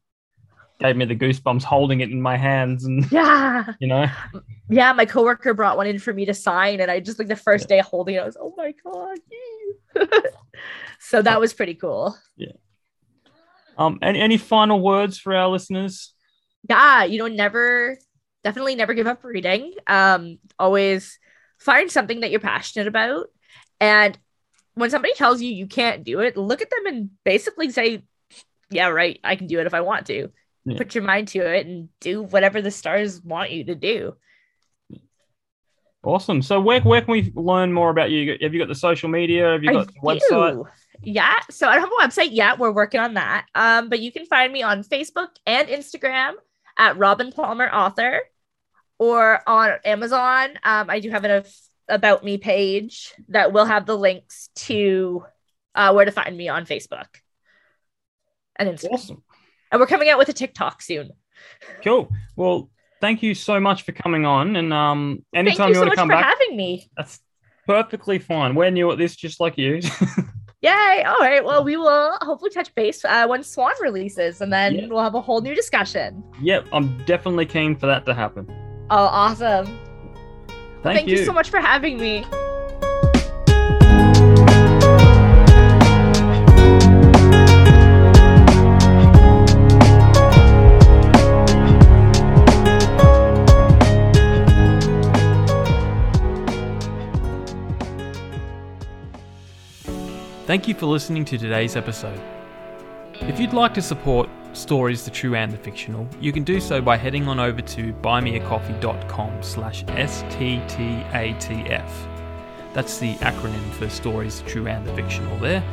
gave 0.80 0.98
me 0.98 1.06
the 1.06 1.16
goosebumps 1.16 1.64
holding 1.64 2.02
it 2.02 2.12
in 2.12 2.22
my 2.22 2.38
hands, 2.38 2.86
and 2.86 3.06
Yeah. 3.12 3.74
you 3.80 3.88
know, 3.88 4.08
Yeah, 4.70 4.92
my 4.94 5.06
coworker 5.06 5.54
brought 5.54 5.78
one 5.78 5.88
in 5.88 6.00
for 6.00 6.14
me 6.14 6.26
to 6.26 6.34
sign, 6.34 6.82
and 6.82 6.92
I 6.92 7.00
just 7.00 7.20
like 7.20 7.30
the 7.30 7.36
first 7.36 7.70
day 7.70 7.80
holding 7.80 8.16
it, 8.16 8.20
I 8.20 8.26
was, 8.26 8.38
oh 8.40 8.54
my 8.58 8.74
god. 8.84 9.18
so 11.00 11.22
that 11.22 11.40
was 11.40 11.54
pretty 11.54 11.76
cool. 11.76 12.18
Yeah 12.36 12.52
um, 13.78 14.00
any 14.02 14.20
any 14.20 14.38
final 14.38 14.80
words 14.82 15.18
for 15.18 15.36
our 15.36 15.48
listeners? 15.48 16.14
Yeah, 16.70 17.04
you 17.04 17.20
know, 17.20 17.28
never 17.28 17.98
definitely 18.46 18.76
never 18.76 18.94
give 18.94 19.08
up 19.08 19.24
reading. 19.24 19.74
Um, 19.88 20.38
always 20.60 21.20
find 21.58 21.92
something 21.92 22.20
that 22.20 22.30
you're 22.30 22.40
passionate 22.40 22.88
about. 22.88 23.26
And 23.82 24.18
when 24.76 24.92
somebody 24.92 25.16
tells 25.16 25.42
you 25.42 25.52
you 25.52 25.66
can't 25.66 26.04
do 26.04 26.20
it, 26.20 26.38
look 26.38 26.62
at 26.62 26.70
them 26.70 26.86
and 26.86 27.10
basically 27.26 27.72
say, 27.72 28.04
Yeah, 28.70 28.90
right, 28.90 29.20
I 29.24 29.36
can 29.36 29.48
do 29.48 29.60
it 29.60 29.66
if 29.66 29.74
I 29.74 29.82
want 29.82 30.06
to. 30.08 30.30
Yeah. 30.68 30.78
put 30.78 30.96
your 30.96 31.04
mind 31.04 31.28
to 31.30 31.40
it 31.40 31.68
and 31.68 31.90
do 32.00 32.24
whatever 32.24 32.60
the 32.62 32.72
stars 32.72 33.22
want 33.24 33.52
you 33.52 33.66
to 33.66 33.76
do. 33.76 34.16
Awesome. 36.04 36.44
So 36.44 36.60
where 36.60 36.82
where 36.82 37.02
can 37.02 37.12
we 37.12 37.32
learn 37.36 37.74
more 37.74 37.90
about 37.90 38.12
you? 38.12 38.38
Have 38.42 38.54
you 38.54 38.60
got 38.60 38.68
the 38.68 38.76
social 38.76 39.10
media? 39.10 39.54
Have 39.54 39.64
you 39.64 39.72
got 39.72 39.88
the 39.88 40.00
website? 40.02 40.64
Yeah. 41.02 41.40
So 41.50 41.68
I 41.68 41.76
don't 41.76 41.90
have 41.90 41.92
a 42.00 42.08
website 42.08 42.30
yet. 42.32 42.60
We're 42.60 42.72
working 42.72 43.00
on 43.00 43.16
that. 43.16 43.48
Um, 43.56 43.90
but 43.90 44.00
you 44.00 44.12
can 44.12 44.26
find 44.28 44.54
me 44.54 44.62
on 44.62 44.84
Facebook 44.84 45.30
and 45.48 45.68
Instagram 45.68 46.34
at 46.78 46.98
Robin 46.98 47.32
Palmer 47.32 47.68
Author 47.70 48.22
or 49.00 49.42
on 49.48 49.72
Amazon. 49.84 50.52
Um, 50.64 50.90
I 50.90 51.00
do 51.00 51.10
have 51.10 51.24
an 51.26 51.44
about 51.88 52.24
me 52.24 52.38
page 52.38 53.14
that 53.30 53.54
will 53.54 53.66
have 53.66 53.86
the 53.86 53.98
links 53.98 54.50
to 54.56 55.24
uh, 55.76 55.92
where 55.94 56.06
to 56.06 56.12
find 56.12 56.36
me 56.36 56.48
on 56.48 56.66
Facebook 56.66 57.08
and 58.56 58.70
Instagram. 58.70 58.92
Awesome. 58.94 59.24
And 59.72 59.80
we're 59.80 59.88
coming 59.88 60.10
out 60.10 60.18
with 60.18 60.30
a 60.30 60.34
TikTok 60.34 60.82
soon. 60.82 61.12
Cool. 61.84 62.10
Well, 62.36 62.70
thank 63.02 63.22
you 63.22 63.36
so 63.36 63.60
much 63.60 63.84
for 63.84 63.92
coming 63.92 64.26
on. 64.26 64.56
And 64.56 64.72
um, 64.74 65.26
anytime 65.34 65.70
you 65.70 65.70
you, 65.70 65.74
so 65.76 65.80
want 65.82 65.88
much 65.90 65.96
to 65.96 65.98
come 65.98 66.08
for 66.10 66.14
back, 66.16 66.26
having 66.40 66.56
me. 66.58 66.90
that's 66.96 67.20
perfectly 67.68 68.20
fine. 68.20 68.56
We're 68.56 68.70
new 68.72 68.90
at 68.92 68.98
this, 68.98 69.16
just 69.16 69.40
like 69.40 69.58
you. 69.58 69.82
Yay. 70.62 71.04
All 71.06 71.20
right. 71.20 71.44
Well, 71.44 71.64
we 71.64 71.78
will 71.78 72.18
hopefully 72.22 72.50
touch 72.52 72.74
base 72.74 73.04
uh, 73.06 73.28
when 73.28 73.44
Swan 73.44 73.74
releases, 73.82 74.42
and 74.42 74.52
then 74.52 74.74
Yeah. 74.76 74.88
we'll 74.88 75.04
have 75.04 75.14
a 75.16 75.22
whole 75.22 75.42
new 75.42 75.54
discussion. 75.54 76.24
yep, 76.42 76.66
I'm 76.72 76.98
definitely 77.06 77.46
keen 77.46 77.76
for 77.76 77.86
that 77.88 78.06
to 78.06 78.14
happen. 78.14 78.48
Oh, 78.90 78.98
awesome. 78.98 79.66
Thank, 80.84 81.00
Thank 81.00 81.08
you 81.08 81.26
so 81.26 81.34
much 81.34 81.50
for 81.50 81.60
having 81.60 81.98
me. 81.98 82.24
Thank 100.46 100.68
you 100.68 100.76
for 100.76 100.86
listening 100.86 101.26
to 101.26 101.40
today's 101.40 101.76
episode. 101.76 102.22
If 103.16 103.40
you'd 103.40 103.54
like 103.54 103.74
to 103.74 103.82
support 103.82 104.30
Stories 104.56 105.04
the 105.04 105.12
True 105.12 105.36
and 105.36 105.52
the 105.52 105.58
Fictional, 105.58 106.08
you 106.22 106.32
can 106.32 106.44
do 106.44 106.62
so 106.62 106.82
by 106.82 106.96
heading 106.96 107.28
on 107.28 107.40
over 107.40 107.62
to 107.62 107.94
buymeacoffee.com 107.94 109.44
slash 109.44 109.84
STTATF. 109.86 110.32
That's 112.74 112.98
the 112.98 113.16
acronym 113.16 113.72
for 113.72 113.90
Stories 113.90 114.42
the 114.42 114.50
True 114.50 114.68
and 114.68 114.88
the 114.88 114.94
Fictional 114.94 115.38
there. 115.40 115.64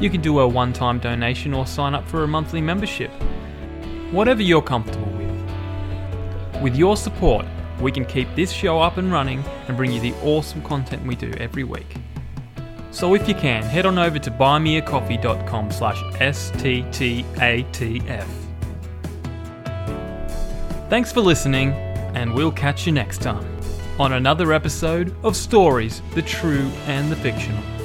You 0.00 0.10
can 0.10 0.20
do 0.20 0.40
a 0.40 0.46
one-time 0.46 0.98
donation 0.98 1.54
or 1.54 1.66
sign 1.66 1.94
up 1.94 2.06
for 2.06 2.24
a 2.24 2.28
monthly 2.28 2.60
membership. 2.60 3.10
Whatever 4.10 4.42
you're 4.42 4.62
comfortable 4.62 5.10
with. 5.12 6.62
With 6.62 6.76
your 6.76 6.96
support, 6.96 7.46
we 7.80 7.90
can 7.90 8.04
keep 8.04 8.28
this 8.34 8.50
show 8.50 8.80
up 8.80 8.98
and 8.98 9.10
running 9.10 9.42
and 9.66 9.76
bring 9.76 9.92
you 9.92 10.00
the 10.00 10.14
awesome 10.22 10.62
content 10.62 11.06
we 11.06 11.16
do 11.16 11.32
every 11.38 11.64
week. 11.64 11.96
So 12.90 13.14
if 13.14 13.28
you 13.28 13.34
can, 13.34 13.62
head 13.62 13.86
on 13.86 13.98
over 13.98 14.18
to 14.18 14.30
buymeacoffee.com 14.30 15.70
slash 15.70 16.02
STTATF. 16.16 17.58
Thanks 20.88 21.12
for 21.12 21.20
listening, 21.20 21.72
and 22.14 22.32
we'll 22.34 22.50
catch 22.52 22.86
you 22.86 22.92
next 22.92 23.20
time 23.20 23.46
on 23.98 24.14
another 24.14 24.52
episode 24.52 25.14
of 25.24 25.36
Stories, 25.36 26.02
the 26.14 26.22
True 26.22 26.70
and 26.86 27.10
the 27.10 27.16
Fictional. 27.16 27.77